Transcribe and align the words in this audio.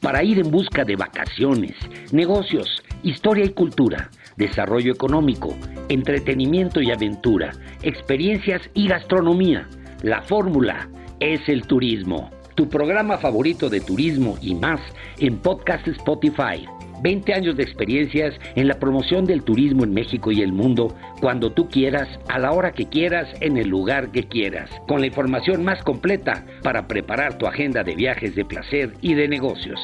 Para 0.00 0.22
ir 0.22 0.38
en 0.38 0.50
busca 0.50 0.84
de 0.84 0.96
vacaciones, 0.96 1.74
negocios, 2.12 2.82
historia 3.02 3.44
y 3.44 3.50
cultura, 3.50 4.10
desarrollo 4.36 4.92
económico, 4.92 5.54
entretenimiento 5.88 6.80
y 6.80 6.90
aventura, 6.90 7.52
experiencias 7.82 8.62
y 8.72 8.88
gastronomía. 8.88 9.68
La 10.02 10.22
fórmula 10.22 10.88
es 11.20 11.46
el 11.48 11.66
turismo. 11.66 12.30
Tu 12.54 12.68
programa 12.68 13.18
favorito 13.18 13.68
de 13.68 13.80
turismo 13.80 14.38
y 14.40 14.54
más 14.54 14.80
en 15.18 15.36
Podcast 15.38 15.86
Spotify. 15.88 16.66
20 17.02 17.34
años 17.34 17.56
de 17.56 17.62
experiencias 17.62 18.34
en 18.54 18.68
la 18.68 18.78
promoción 18.78 19.24
del 19.24 19.42
turismo 19.42 19.84
en 19.84 19.94
México 19.94 20.30
y 20.30 20.42
el 20.42 20.52
mundo, 20.52 20.94
cuando 21.20 21.52
tú 21.52 21.68
quieras, 21.68 22.08
a 22.28 22.38
la 22.38 22.52
hora 22.52 22.72
que 22.72 22.88
quieras, 22.88 23.28
en 23.40 23.56
el 23.56 23.68
lugar 23.68 24.10
que 24.10 24.24
quieras, 24.24 24.70
con 24.86 25.00
la 25.00 25.06
información 25.06 25.64
más 25.64 25.82
completa 25.82 26.44
para 26.62 26.86
preparar 26.86 27.38
tu 27.38 27.46
agenda 27.46 27.82
de 27.82 27.94
viajes 27.94 28.34
de 28.34 28.44
placer 28.44 28.92
y 29.00 29.14
de 29.14 29.28
negocios. 29.28 29.80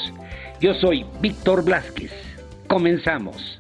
Yo 0.61 0.75
soy 0.75 1.05
Víctor 1.21 1.65
Blasquez. 1.65 2.13
Comenzamos. 2.69 3.59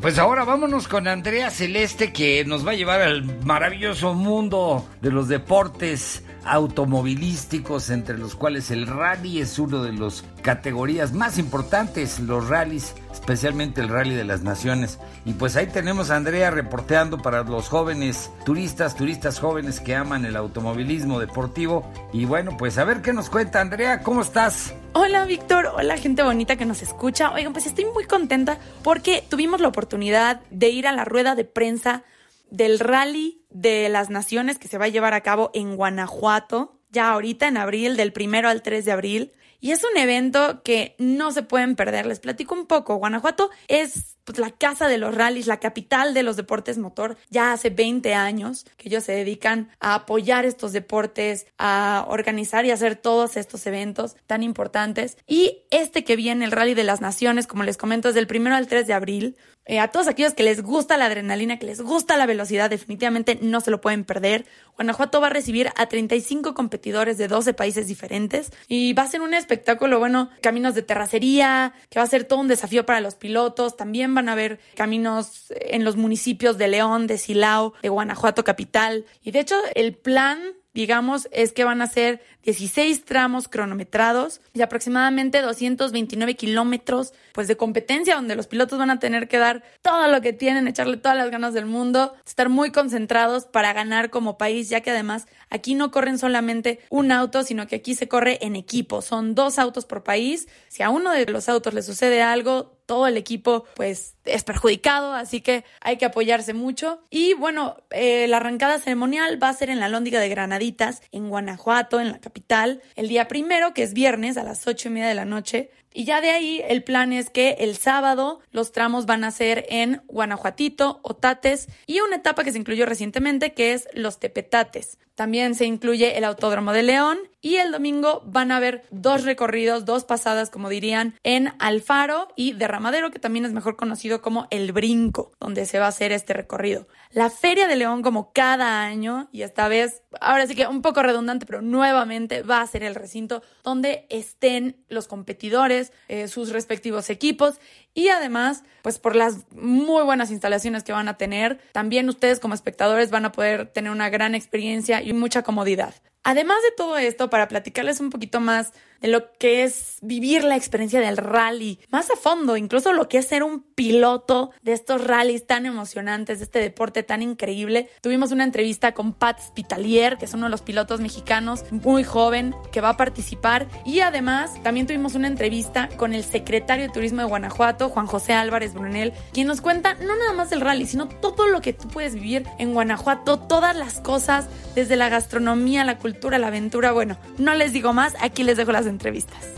Pues 0.00 0.18
ahora 0.20 0.44
vámonos 0.44 0.86
con 0.86 1.08
Andrea 1.08 1.50
Celeste 1.50 2.12
que 2.12 2.44
nos 2.44 2.64
va 2.64 2.70
a 2.70 2.74
llevar 2.76 3.00
al 3.00 3.24
maravilloso 3.44 4.14
mundo 4.14 4.86
de 5.00 5.10
los 5.10 5.26
deportes 5.26 6.24
automovilísticos, 6.46 7.90
entre 7.90 8.18
los 8.18 8.34
cuales 8.36 8.70
el 8.70 8.86
rally 8.86 9.40
es 9.40 9.58
uno 9.58 9.82
de 9.82 9.92
las 9.92 10.24
categorías 10.42 11.12
más 11.12 11.38
importantes, 11.38 12.20
los 12.20 12.48
rallies, 12.48 12.94
especialmente 13.12 13.80
el 13.80 13.88
rally 13.88 14.14
de 14.14 14.24
las 14.24 14.42
naciones. 14.42 14.98
Y 15.24 15.32
pues 15.32 15.56
ahí 15.56 15.66
tenemos 15.66 16.10
a 16.10 16.16
Andrea 16.16 16.50
reporteando 16.50 17.18
para 17.18 17.42
los 17.42 17.68
jóvenes 17.68 18.30
turistas, 18.44 18.96
turistas 18.96 19.40
jóvenes 19.40 19.80
que 19.80 19.94
aman 19.94 20.24
el 20.24 20.36
automovilismo 20.36 21.18
deportivo. 21.18 21.90
Y 22.12 22.24
bueno, 22.24 22.56
pues 22.56 22.78
a 22.78 22.84
ver 22.84 23.02
qué 23.02 23.12
nos 23.12 23.28
cuenta 23.28 23.60
Andrea, 23.60 24.02
¿cómo 24.02 24.22
estás? 24.22 24.74
Hola 24.92 25.24
Víctor, 25.26 25.72
hola 25.76 25.96
gente 25.98 26.22
bonita 26.22 26.56
que 26.56 26.64
nos 26.64 26.82
escucha. 26.82 27.32
Oigan, 27.32 27.52
pues 27.52 27.66
estoy 27.66 27.86
muy 27.86 28.04
contenta 28.04 28.58
porque 28.82 29.24
tuvimos 29.28 29.60
la 29.60 29.68
oportunidad 29.68 30.40
de 30.50 30.68
ir 30.70 30.86
a 30.86 30.92
la 30.92 31.04
rueda 31.04 31.34
de 31.34 31.44
prensa 31.44 32.04
del 32.50 32.78
rally 32.78 33.44
de 33.50 33.88
las 33.88 34.10
naciones 34.10 34.58
que 34.58 34.68
se 34.68 34.78
va 34.78 34.86
a 34.86 34.88
llevar 34.88 35.14
a 35.14 35.22
cabo 35.22 35.50
en 35.54 35.76
Guanajuato, 35.76 36.78
ya 36.90 37.10
ahorita 37.10 37.48
en 37.48 37.56
abril, 37.56 37.96
del 37.96 38.12
primero 38.12 38.48
al 38.48 38.62
3 38.62 38.84
de 38.84 38.92
abril. 38.92 39.32
Y 39.60 39.72
es 39.72 39.82
un 39.84 39.98
evento 39.98 40.62
que 40.62 40.94
no 40.98 41.32
se 41.32 41.42
pueden 41.42 41.76
perder. 41.76 42.06
Les 42.06 42.20
platico 42.20 42.54
un 42.54 42.66
poco. 42.66 42.96
Guanajuato 42.96 43.50
es 43.68 44.15
pues, 44.26 44.38
la 44.38 44.50
casa 44.50 44.88
de 44.88 44.98
los 44.98 45.14
rallies, 45.14 45.46
la 45.46 45.60
capital 45.60 46.12
de 46.12 46.24
los 46.24 46.36
deportes 46.36 46.78
motor. 46.78 47.16
Ya 47.30 47.52
hace 47.52 47.70
20 47.70 48.12
años 48.12 48.66
que 48.76 48.88
ellos 48.88 49.04
se 49.04 49.12
dedican 49.12 49.70
a 49.80 49.94
apoyar 49.94 50.44
estos 50.44 50.72
deportes, 50.72 51.46
a 51.58 52.04
organizar 52.08 52.66
y 52.66 52.72
hacer 52.72 52.96
todos 52.96 53.36
estos 53.36 53.66
eventos 53.66 54.16
tan 54.26 54.42
importantes. 54.42 55.16
Y 55.26 55.62
este 55.70 56.04
que 56.04 56.16
viene, 56.16 56.44
el 56.44 56.52
Rally 56.52 56.74
de 56.74 56.84
las 56.84 57.00
Naciones, 57.00 57.46
como 57.46 57.62
les 57.62 57.76
comento, 57.76 58.08
es 58.08 58.14
del 58.14 58.26
primero 58.26 58.56
al 58.56 58.66
3 58.66 58.86
de 58.86 58.92
abril. 58.92 59.36
Eh, 59.68 59.80
a 59.80 59.88
todos 59.88 60.06
aquellos 60.06 60.32
que 60.32 60.44
les 60.44 60.62
gusta 60.62 60.96
la 60.96 61.06
adrenalina, 61.06 61.58
que 61.58 61.66
les 61.66 61.80
gusta 61.80 62.16
la 62.16 62.26
velocidad, 62.26 62.70
definitivamente 62.70 63.36
no 63.42 63.60
se 63.60 63.72
lo 63.72 63.80
pueden 63.80 64.04
perder. 64.04 64.46
Guanajuato 64.76 65.20
va 65.20 65.26
a 65.26 65.30
recibir 65.30 65.70
a 65.74 65.86
35 65.86 66.54
competidores 66.54 67.18
de 67.18 67.26
12 67.26 67.52
países 67.52 67.88
diferentes 67.88 68.52
y 68.68 68.92
va 68.92 69.02
a 69.02 69.08
ser 69.08 69.22
un 69.22 69.34
espectáculo, 69.34 69.98
bueno, 69.98 70.30
caminos 70.40 70.76
de 70.76 70.82
terracería, 70.82 71.74
que 71.90 71.98
va 71.98 72.04
a 72.04 72.08
ser 72.08 72.24
todo 72.24 72.38
un 72.38 72.48
desafío 72.48 72.86
para 72.86 73.00
los 73.00 73.16
pilotos. 73.16 73.76
También 73.76 74.12
van 74.16 74.28
a 74.28 74.32
haber 74.32 74.58
caminos 74.74 75.46
en 75.50 75.84
los 75.84 75.94
municipios 75.94 76.58
de 76.58 76.66
León, 76.66 77.06
de 77.06 77.18
Silao, 77.18 77.74
de 77.82 77.88
Guanajuato 77.88 78.42
capital. 78.42 79.04
Y 79.22 79.30
de 79.30 79.40
hecho, 79.40 79.56
el 79.76 79.94
plan 79.94 80.40
digamos, 80.76 81.26
es 81.32 81.52
que 81.52 81.64
van 81.64 81.80
a 81.80 81.86
ser 81.86 82.22
16 82.42 83.06
tramos 83.06 83.48
cronometrados 83.48 84.42
y 84.52 84.60
aproximadamente 84.60 85.40
229 85.40 86.36
kilómetros 86.36 87.14
pues 87.32 87.48
de 87.48 87.56
competencia 87.56 88.14
donde 88.14 88.36
los 88.36 88.46
pilotos 88.46 88.78
van 88.78 88.90
a 88.90 88.98
tener 88.98 89.26
que 89.26 89.38
dar 89.38 89.62
todo 89.80 90.06
lo 90.06 90.20
que 90.20 90.34
tienen, 90.34 90.68
echarle 90.68 90.98
todas 90.98 91.16
las 91.16 91.30
ganas 91.30 91.54
del 91.54 91.64
mundo, 91.64 92.14
estar 92.26 92.50
muy 92.50 92.72
concentrados 92.72 93.46
para 93.46 93.72
ganar 93.72 94.10
como 94.10 94.36
país, 94.36 94.68
ya 94.68 94.82
que 94.82 94.90
además 94.90 95.26
aquí 95.48 95.74
no 95.74 95.90
corren 95.90 96.18
solamente 96.18 96.80
un 96.90 97.10
auto, 97.10 97.42
sino 97.42 97.66
que 97.66 97.76
aquí 97.76 97.94
se 97.94 98.06
corre 98.06 98.38
en 98.42 98.54
equipo, 98.54 99.00
son 99.00 99.34
dos 99.34 99.58
autos 99.58 99.86
por 99.86 100.04
país, 100.04 100.46
si 100.68 100.82
a 100.82 100.90
uno 100.90 101.10
de 101.10 101.24
los 101.24 101.48
autos 101.48 101.72
le 101.72 101.80
sucede 101.80 102.20
algo, 102.20 102.75
todo 102.86 103.06
el 103.06 103.16
equipo 103.16 103.64
pues 103.74 104.14
es 104.24 104.44
perjudicado, 104.44 105.12
así 105.12 105.40
que 105.40 105.64
hay 105.80 105.98
que 105.98 106.06
apoyarse 106.06 106.54
mucho. 106.54 107.00
Y 107.10 107.34
bueno, 107.34 107.76
eh, 107.90 108.26
la 108.28 108.38
arrancada 108.38 108.78
ceremonial 108.78 109.42
va 109.42 109.48
a 109.48 109.54
ser 109.54 109.70
en 109.70 109.80
la 109.80 109.88
Lóndiga 109.88 110.20
de 110.20 110.28
Granaditas, 110.28 111.02
en 111.12 111.28
Guanajuato, 111.28 112.00
en 112.00 112.12
la 112.12 112.20
capital, 112.20 112.82
el 112.94 113.08
día 113.08 113.28
primero, 113.28 113.74
que 113.74 113.82
es 113.82 113.92
viernes 113.92 114.36
a 114.36 114.44
las 114.44 114.66
ocho 114.66 114.88
y 114.88 114.92
media 114.92 115.08
de 115.08 115.14
la 115.14 115.24
noche. 115.24 115.70
Y 115.92 116.04
ya 116.04 116.20
de 116.20 116.30
ahí 116.30 116.62
el 116.68 116.84
plan 116.84 117.12
es 117.14 117.30
que 117.30 117.56
el 117.60 117.76
sábado 117.76 118.40
los 118.50 118.70
tramos 118.70 119.06
van 119.06 119.24
a 119.24 119.30
ser 119.30 119.64
en 119.70 120.02
Guanajuatito, 120.08 121.00
Otates 121.02 121.68
y 121.86 122.00
una 122.00 122.16
etapa 122.16 122.44
que 122.44 122.52
se 122.52 122.58
incluyó 122.58 122.84
recientemente 122.84 123.54
que 123.54 123.72
es 123.72 123.88
los 123.94 124.20
Tepetates. 124.20 124.98
También 125.16 125.54
se 125.54 125.64
incluye 125.64 126.18
el 126.18 126.24
Autódromo 126.24 126.72
de 126.72 126.82
León 126.82 127.18
y 127.40 127.56
el 127.56 127.72
domingo 127.72 128.22
van 128.26 128.52
a 128.52 128.58
haber 128.58 128.84
dos 128.90 129.24
recorridos, 129.24 129.86
dos 129.86 130.04
pasadas, 130.04 130.50
como 130.50 130.68
dirían, 130.68 131.14
en 131.22 131.54
Alfaro 131.58 132.28
y 132.36 132.52
Derramadero, 132.52 133.10
que 133.10 133.18
también 133.18 133.46
es 133.46 133.52
mejor 133.52 133.76
conocido 133.76 134.20
como 134.20 134.46
El 134.50 134.72
Brinco, 134.72 135.32
donde 135.40 135.64
se 135.64 135.78
va 135.78 135.86
a 135.86 135.88
hacer 135.88 136.12
este 136.12 136.34
recorrido. 136.34 136.86
La 137.12 137.30
Feria 137.30 137.66
de 137.66 137.76
León, 137.76 138.02
como 138.02 138.32
cada 138.32 138.82
año, 138.82 139.28
y 139.32 139.40
esta 139.40 139.68
vez, 139.68 140.02
ahora 140.20 140.46
sí 140.46 140.54
que 140.54 140.66
un 140.66 140.82
poco 140.82 141.02
redundante, 141.02 141.46
pero 141.46 141.62
nuevamente 141.62 142.42
va 142.42 142.60
a 142.60 142.66
ser 142.66 142.82
el 142.82 142.94
recinto 142.94 143.42
donde 143.64 144.06
estén 144.10 144.84
los 144.88 145.08
competidores, 145.08 145.92
eh, 146.08 146.28
sus 146.28 146.50
respectivos 146.50 147.08
equipos 147.08 147.58
y 147.96 148.08
además, 148.08 148.62
pues 148.86 149.00
por 149.00 149.16
las 149.16 149.50
muy 149.50 150.04
buenas 150.04 150.30
instalaciones 150.30 150.84
que 150.84 150.92
van 150.92 151.08
a 151.08 151.16
tener, 151.16 151.58
también 151.72 152.08
ustedes 152.08 152.38
como 152.38 152.54
espectadores 152.54 153.10
van 153.10 153.24
a 153.24 153.32
poder 153.32 153.66
tener 153.66 153.90
una 153.90 154.10
gran 154.10 154.36
experiencia 154.36 155.02
y 155.02 155.12
mucha 155.12 155.42
comodidad. 155.42 155.92
Además 156.22 156.58
de 156.62 156.70
todo 156.76 156.96
esto, 156.96 157.28
para 157.28 157.48
platicarles 157.48 157.98
un 157.98 158.10
poquito 158.10 158.38
más 158.38 158.70
de 159.00 159.08
lo 159.08 159.32
que 159.32 159.64
es 159.64 159.98
vivir 160.02 160.44
la 160.44 160.56
experiencia 160.56 161.00
del 161.00 161.16
rally, 161.16 161.78
más 161.90 162.10
a 162.10 162.16
fondo, 162.16 162.56
incluso 162.56 162.92
lo 162.92 163.08
que 163.08 163.18
es 163.18 163.26
ser 163.26 163.42
un 163.42 163.62
piloto 163.62 164.50
de 164.62 164.72
estos 164.72 165.04
rallies 165.04 165.46
tan 165.46 165.66
emocionantes, 165.66 166.38
de 166.38 166.44
este 166.44 166.58
deporte 166.58 167.02
tan 167.02 167.22
increíble. 167.22 167.88
Tuvimos 168.00 168.32
una 168.32 168.44
entrevista 168.44 168.92
con 168.92 169.12
Pat 169.12 169.40
Spitalier, 169.40 170.16
que 170.18 170.24
es 170.24 170.34
uno 170.34 170.46
de 170.46 170.50
los 170.50 170.62
pilotos 170.62 171.00
mexicanos 171.00 171.64
muy 171.70 172.04
joven 172.04 172.54
que 172.72 172.80
va 172.80 172.90
a 172.90 172.96
participar, 172.96 173.68
y 173.84 174.00
además 174.00 174.62
también 174.62 174.86
tuvimos 174.86 175.14
una 175.14 175.28
entrevista 175.28 175.88
con 175.96 176.14
el 176.14 176.24
secretario 176.24 176.86
de 176.86 176.92
Turismo 176.92 177.20
de 177.22 177.28
Guanajuato, 177.28 177.88
Juan 177.88 178.06
José 178.06 178.32
Álvarez 178.32 178.74
Brunel, 178.74 179.12
quien 179.32 179.46
nos 179.46 179.60
cuenta 179.60 179.94
no 179.94 180.16
nada 180.16 180.32
más 180.32 180.50
del 180.50 180.60
rally, 180.60 180.86
sino 180.86 181.08
todo 181.08 181.48
lo 181.48 181.60
que 181.60 181.72
tú 181.72 181.88
puedes 181.88 182.14
vivir 182.14 182.44
en 182.58 182.72
Guanajuato, 182.72 183.38
todas 183.38 183.76
las 183.76 184.00
cosas, 184.00 184.48
desde 184.74 184.96
la 184.96 185.08
gastronomía, 185.08 185.84
la 185.84 185.98
cultura, 185.98 186.38
la 186.38 186.48
aventura. 186.48 186.92
Bueno, 186.92 187.16
no 187.38 187.54
les 187.54 187.72
digo 187.72 187.92
más, 187.92 188.14
aquí 188.20 188.42
les 188.42 188.56
dejo 188.56 188.72
las 188.72 188.85
entrevistas. 188.86 189.56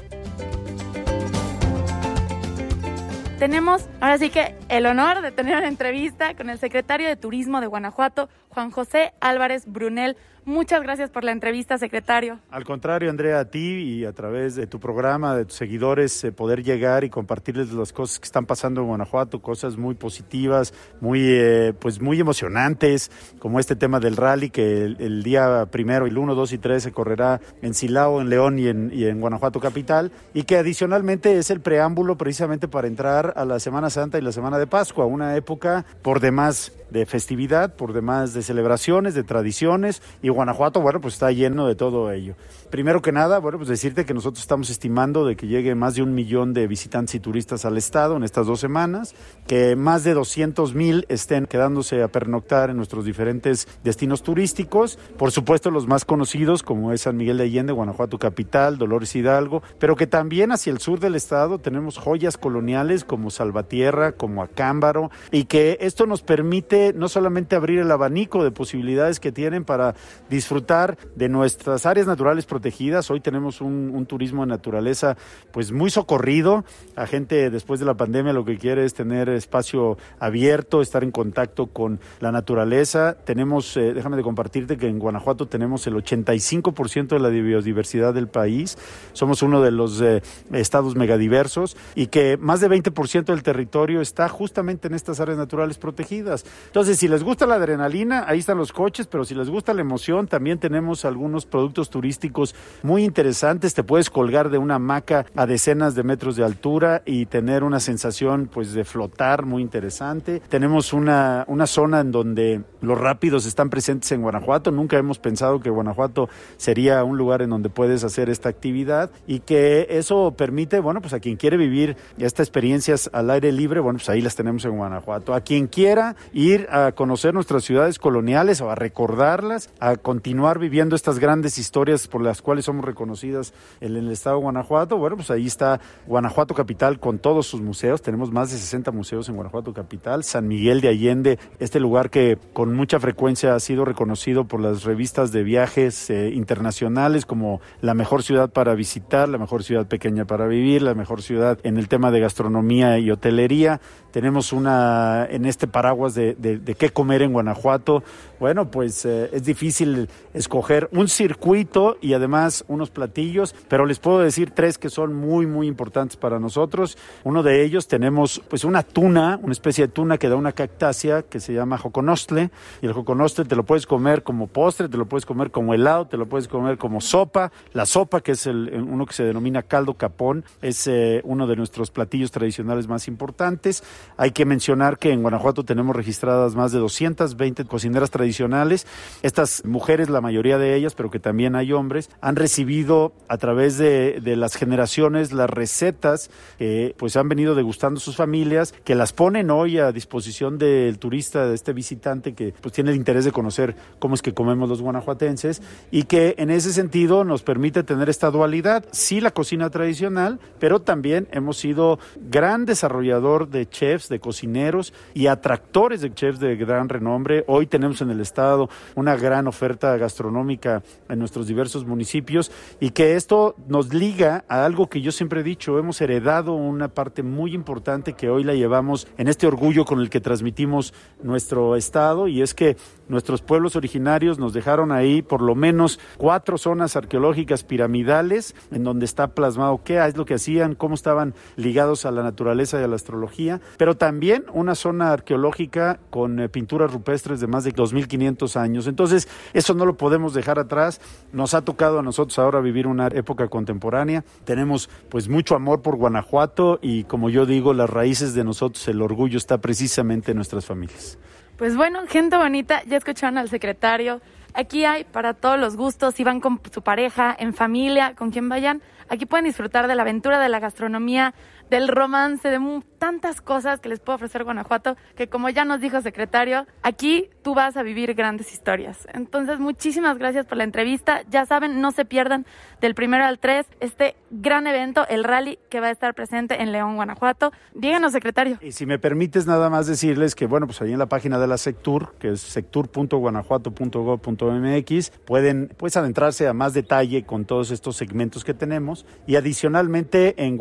Tenemos 3.38 3.86
ahora 4.00 4.18
sí 4.18 4.30
que 4.30 4.56
el 4.68 4.84
honor 4.86 5.22
de 5.22 5.30
tener 5.30 5.56
una 5.56 5.68
entrevista 5.68 6.34
con 6.34 6.50
el 6.50 6.58
secretario 6.58 7.06
de 7.06 7.14
Turismo 7.14 7.60
de 7.60 7.68
Guanajuato, 7.68 8.28
Juan 8.58 8.72
José 8.72 9.12
Álvarez 9.20 9.66
Brunel. 9.66 10.16
Muchas 10.44 10.82
gracias 10.82 11.10
por 11.10 11.22
la 11.22 11.30
entrevista, 11.30 11.78
secretario. 11.78 12.40
Al 12.50 12.64
contrario, 12.64 13.08
Andrea, 13.08 13.38
a 13.38 13.44
ti 13.44 13.60
y 13.60 14.04
a 14.04 14.12
través 14.12 14.56
de 14.56 14.66
tu 14.66 14.80
programa, 14.80 15.36
de 15.36 15.44
tus 15.44 15.54
seguidores, 15.54 16.24
eh, 16.24 16.32
poder 16.32 16.64
llegar 16.64 17.04
y 17.04 17.10
compartirles 17.10 17.70
las 17.72 17.92
cosas 17.92 18.18
que 18.18 18.24
están 18.24 18.46
pasando 18.46 18.80
en 18.80 18.88
Guanajuato, 18.88 19.40
cosas 19.42 19.76
muy 19.76 19.94
positivas, 19.94 20.74
muy, 21.00 21.20
eh, 21.22 21.72
pues 21.78 22.00
muy 22.00 22.18
emocionantes, 22.18 23.12
como 23.38 23.60
este 23.60 23.76
tema 23.76 24.00
del 24.00 24.16
rally 24.16 24.50
que 24.50 24.86
el, 24.86 25.22
día 25.22 25.66
primero, 25.70 26.06
el 26.06 26.18
1, 26.18 26.34
2 26.34 26.52
y 26.54 26.58
3 26.58 26.82
se 26.82 26.92
correrá 26.92 27.40
en 27.62 27.74
Silao, 27.74 28.20
en 28.20 28.28
León 28.28 28.58
y 28.58 28.66
en, 28.66 28.90
y 28.92 29.04
en 29.04 29.20
Guanajuato 29.20 29.60
capital, 29.60 30.10
y 30.34 30.44
que 30.44 30.56
adicionalmente 30.56 31.38
es 31.38 31.50
el 31.50 31.60
preámbulo 31.60 32.16
precisamente 32.16 32.66
para 32.66 32.88
entrar 32.88 33.34
a 33.36 33.44
la 33.44 33.60
Semana 33.60 33.90
Santa 33.90 34.18
y 34.18 34.22
la 34.22 34.32
Semana 34.32 34.58
de 34.58 34.66
Pascua, 34.66 35.04
una 35.04 35.36
época 35.36 35.84
por 36.02 36.18
demás 36.18 36.72
de 36.90 37.06
festividad, 37.06 37.74
por 37.76 37.92
demás 37.92 38.32
de 38.32 38.42
celebraciones, 38.48 39.14
de 39.14 39.22
tradiciones, 39.22 40.02
y 40.22 40.28
Guanajuato, 40.28 40.80
bueno, 40.80 41.00
pues 41.00 41.14
está 41.14 41.30
lleno 41.30 41.66
de 41.66 41.76
todo 41.76 42.10
ello. 42.10 42.34
Primero 42.70 43.00
que 43.00 43.12
nada, 43.12 43.38
bueno, 43.38 43.58
pues 43.58 43.68
decirte 43.68 44.04
que 44.04 44.12
nosotros 44.12 44.40
estamos 44.40 44.68
estimando 44.68 45.24
de 45.24 45.36
que 45.36 45.46
llegue 45.46 45.74
más 45.74 45.94
de 45.94 46.02
un 46.02 46.14
millón 46.14 46.52
de 46.52 46.66
visitantes 46.66 47.14
y 47.14 47.20
turistas 47.20 47.64
al 47.64 47.78
estado 47.78 48.16
en 48.16 48.24
estas 48.24 48.46
dos 48.46 48.60
semanas, 48.60 49.14
que 49.46 49.76
más 49.76 50.04
de 50.04 50.14
200 50.14 50.74
mil 50.74 51.06
estén 51.08 51.46
quedándose 51.46 52.02
a 52.02 52.08
pernoctar 52.08 52.70
en 52.70 52.76
nuestros 52.76 53.04
diferentes 53.04 53.68
destinos 53.84 54.22
turísticos, 54.22 54.98
por 55.16 55.30
supuesto 55.30 55.70
los 55.70 55.86
más 55.86 56.04
conocidos 56.04 56.62
como 56.62 56.92
es 56.92 57.02
San 57.02 57.16
Miguel 57.16 57.38
de 57.38 57.44
Allende, 57.44 57.72
Guanajuato 57.72 58.18
capital, 58.18 58.78
Dolores 58.78 59.14
Hidalgo, 59.14 59.62
pero 59.78 59.96
que 59.96 60.06
también 60.06 60.52
hacia 60.52 60.72
el 60.72 60.80
sur 60.80 61.00
del 61.00 61.14
estado 61.14 61.58
tenemos 61.58 61.98
joyas 61.98 62.36
coloniales 62.36 63.04
como 63.04 63.30
Salvatierra, 63.30 64.12
como 64.12 64.42
Acámbaro, 64.42 65.10
y 65.30 65.44
que 65.44 65.78
esto 65.80 66.06
nos 66.06 66.22
permite 66.22 66.92
no 66.94 67.08
solamente 67.08 67.56
abrir 67.56 67.78
el 67.80 67.90
abanico 67.90 68.37
de 68.44 68.50
posibilidades 68.50 69.20
que 69.20 69.32
tienen 69.32 69.64
para 69.64 69.94
disfrutar 70.30 70.98
de 71.14 71.28
nuestras 71.28 71.86
áreas 71.86 72.06
naturales 72.06 72.46
protegidas. 72.46 73.10
Hoy 73.10 73.20
tenemos 73.20 73.60
un, 73.60 73.92
un 73.94 74.06
turismo 74.06 74.42
de 74.42 74.48
naturaleza 74.48 75.16
pues 75.52 75.72
muy 75.72 75.90
socorrido. 75.90 76.64
La 76.96 77.06
gente 77.06 77.50
después 77.50 77.80
de 77.80 77.86
la 77.86 77.94
pandemia 77.94 78.32
lo 78.32 78.44
que 78.44 78.58
quiere 78.58 78.84
es 78.84 78.94
tener 78.94 79.28
espacio 79.28 79.98
abierto, 80.18 80.82
estar 80.82 81.04
en 81.04 81.10
contacto 81.10 81.66
con 81.66 82.00
la 82.20 82.32
naturaleza. 82.32 83.16
Tenemos, 83.24 83.76
eh, 83.76 83.92
déjame 83.94 84.16
de 84.16 84.22
compartirte 84.22 84.76
que 84.76 84.88
en 84.88 84.98
Guanajuato 84.98 85.46
tenemos 85.46 85.86
el 85.86 85.94
85% 85.94 87.08
de 87.08 87.20
la 87.20 87.28
biodiversidad 87.28 88.14
del 88.14 88.28
país. 88.28 88.76
Somos 89.12 89.42
uno 89.42 89.62
de 89.62 89.70
los 89.70 90.00
eh, 90.00 90.22
estados 90.52 90.96
megadiversos 90.96 91.76
y 91.94 92.06
que 92.06 92.36
más 92.36 92.60
de 92.60 92.68
20% 92.68 93.24
del 93.24 93.42
territorio 93.42 94.00
está 94.00 94.28
justamente 94.28 94.88
en 94.88 94.94
estas 94.94 95.20
áreas 95.20 95.38
naturales 95.38 95.78
protegidas. 95.78 96.44
Entonces, 96.66 96.98
si 96.98 97.08
les 97.08 97.22
gusta 97.22 97.46
la 97.46 97.56
adrenalina, 97.56 98.17
ahí 98.26 98.38
están 98.38 98.58
los 98.58 98.72
coches, 98.72 99.06
pero 99.06 99.24
si 99.24 99.34
les 99.34 99.50
gusta 99.50 99.74
la 99.74 99.80
emoción, 99.80 100.26
también 100.26 100.58
tenemos 100.58 101.04
algunos 101.04 101.46
productos 101.46 101.90
turísticos 101.90 102.54
muy 102.82 103.04
interesantes. 103.04 103.74
Te 103.74 103.82
puedes 103.82 104.10
colgar 104.10 104.50
de 104.50 104.58
una 104.58 104.76
hamaca 104.76 105.26
a 105.36 105.46
decenas 105.46 105.94
de 105.94 106.02
metros 106.02 106.36
de 106.36 106.44
altura 106.44 107.02
y 107.04 107.26
tener 107.26 107.64
una 107.64 107.80
sensación 107.80 108.48
pues 108.52 108.72
de 108.72 108.84
flotar 108.84 109.44
muy 109.44 109.62
interesante. 109.62 110.40
Tenemos 110.48 110.92
una, 110.92 111.44
una 111.48 111.66
zona 111.66 112.00
en 112.00 112.12
donde 112.12 112.62
los 112.80 112.98
rápidos 112.98 113.46
están 113.46 113.70
presentes 113.70 114.10
en 114.12 114.22
Guanajuato. 114.22 114.70
Nunca 114.70 114.96
hemos 114.96 115.18
pensado 115.18 115.60
que 115.60 115.70
Guanajuato 115.70 116.28
sería 116.56 117.02
un 117.04 117.18
lugar 117.18 117.42
en 117.42 117.50
donde 117.50 117.68
puedes 117.68 118.04
hacer 118.04 118.30
esta 118.30 118.48
actividad 118.48 119.10
y 119.26 119.40
que 119.40 119.86
eso 119.90 120.34
permite, 120.36 120.80
bueno, 120.80 121.00
pues 121.00 121.12
a 121.12 121.20
quien 121.20 121.36
quiere 121.36 121.56
vivir 121.56 121.96
estas 122.18 122.46
experiencias 122.46 123.10
al 123.12 123.30
aire 123.30 123.52
libre, 123.52 123.80
bueno, 123.80 123.98
pues 123.98 124.08
ahí 124.08 124.20
las 124.20 124.36
tenemos 124.36 124.64
en 124.64 124.76
Guanajuato. 124.76 125.34
A 125.34 125.40
quien 125.40 125.66
quiera 125.66 126.16
ir 126.32 126.66
a 126.70 126.92
conocer 126.92 127.34
nuestras 127.34 127.64
ciudades 127.64 127.98
coloniales 128.08 128.62
o 128.62 128.70
a 128.70 128.74
recordarlas, 128.74 129.68
a 129.80 129.96
continuar 129.96 130.58
viviendo 130.58 130.96
estas 130.96 131.18
grandes 131.18 131.58
historias 131.58 132.08
por 132.08 132.22
las 132.22 132.40
cuales 132.40 132.64
somos 132.64 132.82
reconocidas 132.82 133.52
en 133.82 133.96
el 133.96 134.10
estado 134.10 134.36
de 134.36 134.42
Guanajuato, 134.44 134.96
bueno, 134.96 135.16
pues 135.16 135.30
ahí 135.30 135.46
está 135.46 135.78
Guanajuato 136.06 136.54
Capital 136.54 137.00
con 137.00 137.18
todos 137.18 137.46
sus 137.46 137.60
museos. 137.60 138.00
Tenemos 138.00 138.32
más 138.32 138.50
de 138.50 138.56
60 138.56 138.92
museos 138.92 139.28
en 139.28 139.34
Guanajuato 139.34 139.74
Capital. 139.74 140.24
San 140.24 140.48
Miguel 140.48 140.80
de 140.80 140.88
Allende, 140.88 141.38
este 141.58 141.80
lugar 141.80 142.08
que 142.08 142.38
con 142.54 142.74
mucha 142.74 142.98
frecuencia 142.98 143.54
ha 143.54 143.60
sido 143.60 143.84
reconocido 143.84 144.46
por 144.46 144.62
las 144.62 144.84
revistas 144.84 145.30
de 145.30 145.42
viajes 145.42 146.08
eh, 146.08 146.30
internacionales 146.30 147.26
como 147.26 147.60
la 147.82 147.92
mejor 147.92 148.22
ciudad 148.22 148.48
para 148.48 148.74
visitar, 148.74 149.28
la 149.28 149.36
mejor 149.36 149.64
ciudad 149.64 149.86
pequeña 149.86 150.24
para 150.24 150.46
vivir, 150.46 150.80
la 150.80 150.94
mejor 150.94 151.20
ciudad 151.20 151.58
en 151.62 151.76
el 151.76 151.88
tema 151.88 152.10
de 152.10 152.20
gastronomía 152.20 152.98
y 152.98 153.10
hotelería. 153.10 153.82
Tenemos 154.12 154.54
una, 154.54 155.26
en 155.28 155.44
este 155.44 155.68
paraguas 155.68 156.14
de, 156.14 156.36
qué 156.78 156.88
comer 156.88 157.20
en 157.20 157.34
Guanajuato, 157.34 157.97
bueno, 158.40 158.70
pues 158.70 159.04
eh, 159.04 159.30
es 159.32 159.44
difícil 159.44 160.08
escoger 160.32 160.88
un 160.92 161.08
circuito 161.08 161.96
y 162.00 162.12
además 162.12 162.64
unos 162.68 162.90
platillos, 162.90 163.54
pero 163.68 163.86
les 163.86 163.98
puedo 163.98 164.20
decir 164.20 164.52
tres 164.52 164.78
que 164.78 164.90
son 164.90 165.14
muy, 165.14 165.46
muy 165.46 165.66
importantes 165.66 166.16
para 166.16 166.38
nosotros. 166.38 166.96
Uno 167.24 167.42
de 167.42 167.64
ellos 167.64 167.88
tenemos 167.88 168.40
pues 168.48 168.64
una 168.64 168.82
tuna, 168.82 169.38
una 169.42 169.52
especie 169.52 169.86
de 169.86 169.92
tuna 169.92 170.18
que 170.18 170.28
da 170.28 170.36
una 170.36 170.52
cactácea 170.52 171.22
que 171.22 171.40
se 171.40 171.52
llama 171.52 171.78
joconostle 171.78 172.50
y 172.82 172.86
el 172.86 172.92
joconostle 172.92 173.44
te 173.44 173.56
lo 173.56 173.64
puedes 173.64 173.86
comer 173.86 174.22
como 174.22 174.46
postre, 174.46 174.88
te 174.88 174.96
lo 174.96 175.06
puedes 175.06 175.26
comer 175.26 175.50
como 175.50 175.74
helado, 175.74 176.06
te 176.06 176.16
lo 176.16 176.26
puedes 176.26 176.48
comer 176.48 176.78
como 176.78 177.00
sopa. 177.00 177.52
La 177.72 177.86
sopa, 177.86 178.20
que 178.20 178.32
es 178.32 178.46
el, 178.46 178.84
uno 178.88 179.06
que 179.06 179.14
se 179.14 179.24
denomina 179.24 179.62
caldo 179.62 179.94
capón, 179.94 180.44
es 180.62 180.86
eh, 180.86 181.20
uno 181.24 181.46
de 181.46 181.56
nuestros 181.56 181.90
platillos 181.90 182.30
tradicionales 182.30 182.88
más 182.88 183.08
importantes. 183.08 183.82
Hay 184.16 184.30
que 184.30 184.44
mencionar 184.44 184.98
que 184.98 185.12
en 185.12 185.22
Guanajuato 185.22 185.64
tenemos 185.64 185.94
registradas 185.94 186.54
más 186.54 186.72
de 186.72 186.78
220 186.78 187.64
tradicionales. 187.92 188.86
Estas 189.22 189.64
mujeres, 189.64 190.08
la 190.08 190.20
mayoría 190.20 190.58
de 190.58 190.74
ellas, 190.74 190.94
pero 190.94 191.10
que 191.10 191.18
también 191.18 191.56
hay 191.56 191.72
hombres, 191.72 192.10
han 192.20 192.36
recibido 192.36 193.12
a 193.28 193.38
través 193.38 193.78
de, 193.78 194.20
de 194.20 194.36
las 194.36 194.56
generaciones 194.56 195.32
las 195.32 195.50
recetas 195.50 196.30
que 196.58 196.94
pues 196.96 197.16
han 197.16 197.28
venido 197.28 197.54
degustando 197.54 198.00
sus 198.00 198.16
familias, 198.16 198.74
que 198.84 198.94
las 198.94 199.12
ponen 199.12 199.50
hoy 199.50 199.78
a 199.78 199.92
disposición 199.92 200.58
del 200.58 200.98
turista, 200.98 201.46
de 201.46 201.54
este 201.54 201.72
visitante 201.72 202.34
que 202.34 202.54
pues 202.60 202.72
tiene 202.72 202.90
el 202.90 202.96
interés 202.96 203.24
de 203.24 203.32
conocer 203.32 203.74
cómo 203.98 204.14
es 204.14 204.22
que 204.22 204.34
comemos 204.34 204.68
los 204.68 204.82
guanajuatenses 204.82 205.62
y 205.90 206.04
que 206.04 206.34
en 206.38 206.50
ese 206.50 206.72
sentido 206.72 207.24
nos 207.24 207.42
permite 207.42 207.82
tener 207.82 208.08
esta 208.08 208.30
dualidad, 208.30 208.84
sí 208.92 209.20
la 209.20 209.30
cocina 209.30 209.70
tradicional, 209.70 210.40
pero 210.58 210.80
también 210.80 211.28
hemos 211.32 211.56
sido 211.56 211.98
gran 212.16 212.66
desarrollador 212.66 213.48
de 213.48 213.68
chefs, 213.68 214.08
de 214.08 214.20
cocineros 214.20 214.92
y 215.14 215.26
atractores 215.26 216.00
de 216.00 216.12
chefs 216.12 216.40
de 216.40 216.56
gran 216.56 216.88
renombre. 216.88 217.44
Hoy 217.46 217.66
tenemos 217.78 218.02
en 218.02 218.10
el 218.10 218.20
Estado 218.20 218.68
una 218.96 219.14
gran 219.14 219.46
oferta 219.46 219.96
gastronómica 219.96 220.82
en 221.08 221.20
nuestros 221.20 221.46
diversos 221.46 221.86
municipios 221.86 222.50
y 222.80 222.90
que 222.90 223.14
esto 223.14 223.54
nos 223.68 223.94
liga 223.94 224.44
a 224.48 224.64
algo 224.64 224.88
que 224.88 225.00
yo 225.00 225.12
siempre 225.12 225.42
he 225.42 225.44
dicho, 225.44 225.78
hemos 225.78 226.00
heredado 226.00 226.54
una 226.54 226.88
parte 226.88 227.22
muy 227.22 227.54
importante 227.54 228.14
que 228.14 228.30
hoy 228.30 228.42
la 228.42 228.54
llevamos 228.54 229.06
en 229.16 229.28
este 229.28 229.46
orgullo 229.46 229.84
con 229.84 230.00
el 230.00 230.10
que 230.10 230.20
transmitimos 230.20 230.92
nuestro 231.22 231.76
Estado 231.76 232.26
y 232.26 232.42
es 232.42 232.52
que 232.52 232.76
nuestros 233.08 233.42
pueblos 233.42 233.76
originarios 233.76 234.40
nos 234.40 234.52
dejaron 234.52 234.90
ahí 234.90 235.22
por 235.22 235.40
lo 235.40 235.54
menos 235.54 236.00
cuatro 236.16 236.58
zonas 236.58 236.96
arqueológicas 236.96 237.62
piramidales 237.62 238.56
en 238.72 238.82
donde 238.82 239.04
está 239.04 239.28
plasmado 239.28 239.82
qué 239.84 240.04
es 240.04 240.16
lo 240.16 240.24
que 240.24 240.34
hacían, 240.34 240.74
cómo 240.74 240.96
estaban 240.96 241.32
ligados 241.54 242.04
a 242.06 242.10
la 242.10 242.24
naturaleza 242.24 242.80
y 242.80 242.82
a 242.82 242.88
la 242.88 242.96
astrología, 242.96 243.60
pero 243.76 243.96
también 243.96 244.46
una 244.52 244.74
zona 244.74 245.12
arqueológica 245.12 246.00
con 246.10 246.40
eh, 246.40 246.48
pinturas 246.48 246.92
rupestres 246.92 247.38
de 247.40 247.46
más 247.46 247.64
de 247.64 247.67
2.500 247.74 248.56
años. 248.56 248.86
Entonces, 248.86 249.28
eso 249.52 249.74
no 249.74 249.86
lo 249.86 249.96
podemos 249.96 250.34
dejar 250.34 250.58
atrás. 250.58 251.00
Nos 251.32 251.54
ha 251.54 251.62
tocado 251.62 251.98
a 251.98 252.02
nosotros 252.02 252.38
ahora 252.38 252.60
vivir 252.60 252.86
una 252.86 253.08
época 253.08 253.48
contemporánea. 253.48 254.24
Tenemos 254.44 254.90
pues 255.08 255.28
mucho 255.28 255.54
amor 255.54 255.82
por 255.82 255.96
Guanajuato 255.96 256.78
y 256.82 257.04
como 257.04 257.30
yo 257.30 257.46
digo, 257.46 257.74
las 257.74 257.90
raíces 257.90 258.34
de 258.34 258.44
nosotros, 258.44 258.86
el 258.88 259.02
orgullo 259.02 259.38
está 259.38 259.58
precisamente 259.58 260.32
en 260.32 260.36
nuestras 260.36 260.66
familias. 260.66 261.18
Pues 261.56 261.76
bueno, 261.76 262.00
gente 262.06 262.36
bonita, 262.36 262.82
ya 262.84 262.96
escucharon 262.96 263.36
al 263.36 263.48
secretario. 263.48 264.20
Aquí 264.54 264.84
hay 264.84 265.04
para 265.04 265.34
todos 265.34 265.58
los 265.58 265.76
gustos, 265.76 266.14
si 266.14 266.24
van 266.24 266.40
con 266.40 266.60
su 266.72 266.82
pareja, 266.82 267.36
en 267.38 267.52
familia, 267.52 268.14
con 268.14 268.30
quien 268.30 268.48
vayan, 268.48 268.82
aquí 269.08 269.26
pueden 269.26 269.44
disfrutar 269.44 269.88
de 269.88 269.94
la 269.94 270.02
aventura 270.02 270.40
de 270.40 270.48
la 270.48 270.58
gastronomía, 270.58 271.34
del 271.70 271.88
romance, 271.88 272.50
de 272.50 272.58
tantas 272.98 273.40
cosas 273.40 273.80
que 273.80 273.88
les 273.88 274.00
puede 274.00 274.16
ofrecer 274.16 274.44
Guanajuato, 274.44 274.98
que 275.16 275.28
como 275.28 275.48
ya 275.48 275.64
nos 275.64 275.80
dijo 275.80 276.02
secretario, 276.02 276.66
aquí 276.82 277.30
tú 277.42 277.54
vas 277.54 277.76
a 277.76 277.82
vivir 277.82 278.12
grandes 278.14 278.52
historias. 278.52 279.06
Entonces, 279.14 279.60
muchísimas 279.60 280.18
gracias 280.18 280.46
por 280.46 280.58
la 280.58 280.64
entrevista. 280.64 281.22
Ya 281.30 281.46
saben, 281.46 281.80
no 281.80 281.92
se 281.92 282.04
pierdan 282.04 282.44
del 282.80 282.94
primero 282.94 283.24
al 283.24 283.38
3 283.38 283.66
este 283.80 284.16
gran 284.30 284.66
evento, 284.66 285.06
el 285.08 285.24
rally 285.24 285.58
que 285.70 285.80
va 285.80 285.86
a 285.86 285.90
estar 285.90 286.12
presente 286.14 286.60
en 286.60 286.72
León, 286.72 286.96
Guanajuato. 286.96 287.52
Díganos, 287.74 288.12
secretario. 288.12 288.58
Y 288.60 288.72
si 288.72 288.84
me 288.84 288.98
permites 288.98 289.46
nada 289.46 289.70
más 289.70 289.86
decirles 289.86 290.34
que, 290.34 290.44
bueno, 290.46 290.66
pues 290.66 290.82
ahí 290.82 290.92
en 290.92 290.98
la 290.98 291.06
página 291.06 291.38
de 291.38 291.46
la 291.46 291.56
Sectur, 291.56 292.16
que 292.18 292.32
es 292.32 292.40
sectur.guanajuato.gov.mx, 292.40 295.10
pueden 295.24 295.72
pues 295.76 295.96
adentrarse 295.96 296.48
a 296.48 296.52
más 296.52 296.74
detalle 296.74 297.22
con 297.24 297.44
todos 297.44 297.70
estos 297.70 297.94
segmentos 297.96 298.42
que 298.44 298.54
tenemos 298.54 299.06
y 299.26 299.36
adicionalmente 299.36 300.34
en 300.44 300.56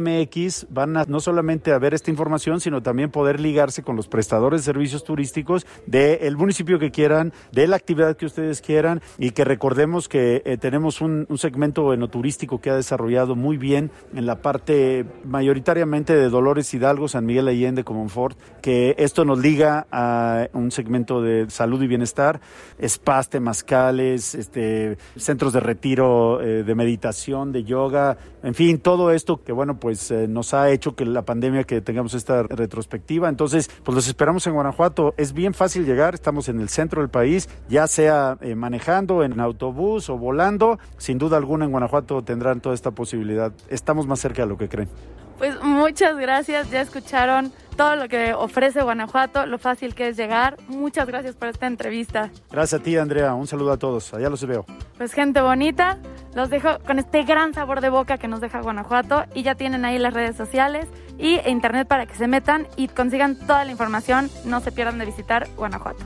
guanajuato.mx 0.00 0.66
van 0.70 0.96
a 0.96 1.04
no 1.04 1.20
solamente 1.20 1.72
a 1.72 1.78
ver 1.78 1.94
esta 1.94 2.10
información, 2.10 2.60
sino 2.60 2.82
también 2.82 3.10
poder 3.10 3.40
ligarse 3.40 3.82
con 3.82 3.96
los 3.96 4.08
prestadores 4.08 4.60
de 4.60 4.64
servicios 4.64 5.04
turísticos 5.04 5.66
del 5.86 6.36
municipio 6.36 6.78
que 6.78 6.90
quieran, 6.90 7.32
de 7.52 7.66
la 7.66 7.76
actividad 7.76 8.16
que 8.16 8.26
ustedes 8.26 8.60
quieran. 8.60 9.00
Y 9.18 9.30
que 9.30 9.44
recordemos 9.44 10.08
que 10.08 10.42
eh, 10.44 10.56
tenemos 10.58 11.00
un, 11.00 11.26
un 11.28 11.38
segmento 11.38 11.92
enoturístico 11.92 12.60
que 12.60 12.70
ha 12.70 12.76
desarrollado 12.76 13.36
muy 13.36 13.56
bien 13.56 13.90
en 14.14 14.26
la 14.26 14.40
parte 14.42 15.04
mayoritariamente 15.24 16.14
de 16.14 16.28
Dolores 16.28 16.72
Hidalgo, 16.72 17.08
San 17.08 17.26
Miguel 17.26 17.48
Allende, 17.48 17.84
Comonfort, 17.84 18.38
que 18.60 18.94
esto 18.98 19.24
nos 19.24 19.38
liga 19.38 19.86
a 19.90 20.48
un 20.52 20.70
segmento 20.70 21.20
de 21.22 21.50
salud 21.50 21.82
y 21.82 21.86
bienestar, 21.86 22.40
spas, 22.82 23.28
temazcales, 23.28 24.34
este, 24.34 24.96
centros 25.16 25.52
de 25.52 25.60
retiro, 25.60 26.40
eh, 26.40 26.64
de 26.64 26.74
meditación, 26.74 27.52
de 27.52 27.64
yoga, 27.64 28.16
en 28.42 28.54
fin, 28.54 28.78
todo 28.78 29.10
esto 29.10 29.42
que 29.42 29.52
bueno, 29.52 29.78
pues 29.84 30.10
eh, 30.10 30.26
nos 30.28 30.54
ha 30.54 30.70
hecho 30.70 30.96
que 30.96 31.04
la 31.04 31.26
pandemia 31.26 31.64
que 31.64 31.82
tengamos 31.82 32.14
esta 32.14 32.44
retrospectiva. 32.44 33.28
Entonces, 33.28 33.68
pues 33.84 33.94
los 33.94 34.08
esperamos 34.08 34.46
en 34.46 34.54
Guanajuato. 34.54 35.12
Es 35.18 35.34
bien 35.34 35.52
fácil 35.52 35.84
llegar, 35.84 36.14
estamos 36.14 36.48
en 36.48 36.58
el 36.58 36.70
centro 36.70 37.02
del 37.02 37.10
país, 37.10 37.50
ya 37.68 37.86
sea 37.86 38.38
eh, 38.40 38.54
manejando 38.54 39.22
en 39.22 39.38
autobús 39.40 40.08
o 40.08 40.16
volando, 40.16 40.78
sin 40.96 41.18
duda 41.18 41.36
alguna 41.36 41.66
en 41.66 41.70
Guanajuato 41.70 42.24
tendrán 42.24 42.62
toda 42.62 42.74
esta 42.74 42.92
posibilidad. 42.92 43.52
Estamos 43.68 44.06
más 44.06 44.20
cerca 44.20 44.44
de 44.44 44.48
lo 44.48 44.56
que 44.56 44.70
creen. 44.70 44.88
Pues 45.36 45.62
muchas 45.62 46.16
gracias, 46.16 46.70
ya 46.70 46.80
escucharon 46.80 47.52
todo 47.76 47.96
lo 47.96 48.08
que 48.08 48.34
ofrece 48.34 48.82
Guanajuato, 48.82 49.46
lo 49.46 49.58
fácil 49.58 49.94
que 49.94 50.08
es 50.08 50.16
llegar. 50.16 50.56
Muchas 50.68 51.06
gracias 51.06 51.34
por 51.36 51.48
esta 51.48 51.66
entrevista. 51.66 52.30
Gracias 52.50 52.80
a 52.80 52.84
ti, 52.84 52.96
Andrea. 52.96 53.34
Un 53.34 53.46
saludo 53.46 53.72
a 53.72 53.76
todos. 53.76 54.12
Allá 54.14 54.30
los 54.30 54.44
veo. 54.46 54.64
Pues 54.96 55.12
gente 55.12 55.40
bonita, 55.40 55.98
los 56.34 56.50
dejo 56.50 56.78
con 56.86 56.98
este 56.98 57.24
gran 57.24 57.54
sabor 57.54 57.80
de 57.80 57.90
boca 57.90 58.18
que 58.18 58.28
nos 58.28 58.40
deja 58.40 58.60
Guanajuato 58.60 59.24
y 59.34 59.42
ya 59.42 59.54
tienen 59.54 59.84
ahí 59.84 59.98
las 59.98 60.14
redes 60.14 60.36
sociales 60.36 60.86
y 61.18 61.38
internet 61.48 61.88
para 61.88 62.06
que 62.06 62.14
se 62.14 62.28
metan 62.28 62.66
y 62.76 62.88
consigan 62.88 63.38
toda 63.38 63.64
la 63.64 63.70
información. 63.70 64.30
No 64.44 64.60
se 64.60 64.72
pierdan 64.72 64.98
de 64.98 65.06
visitar 65.06 65.48
Guanajuato. 65.56 66.04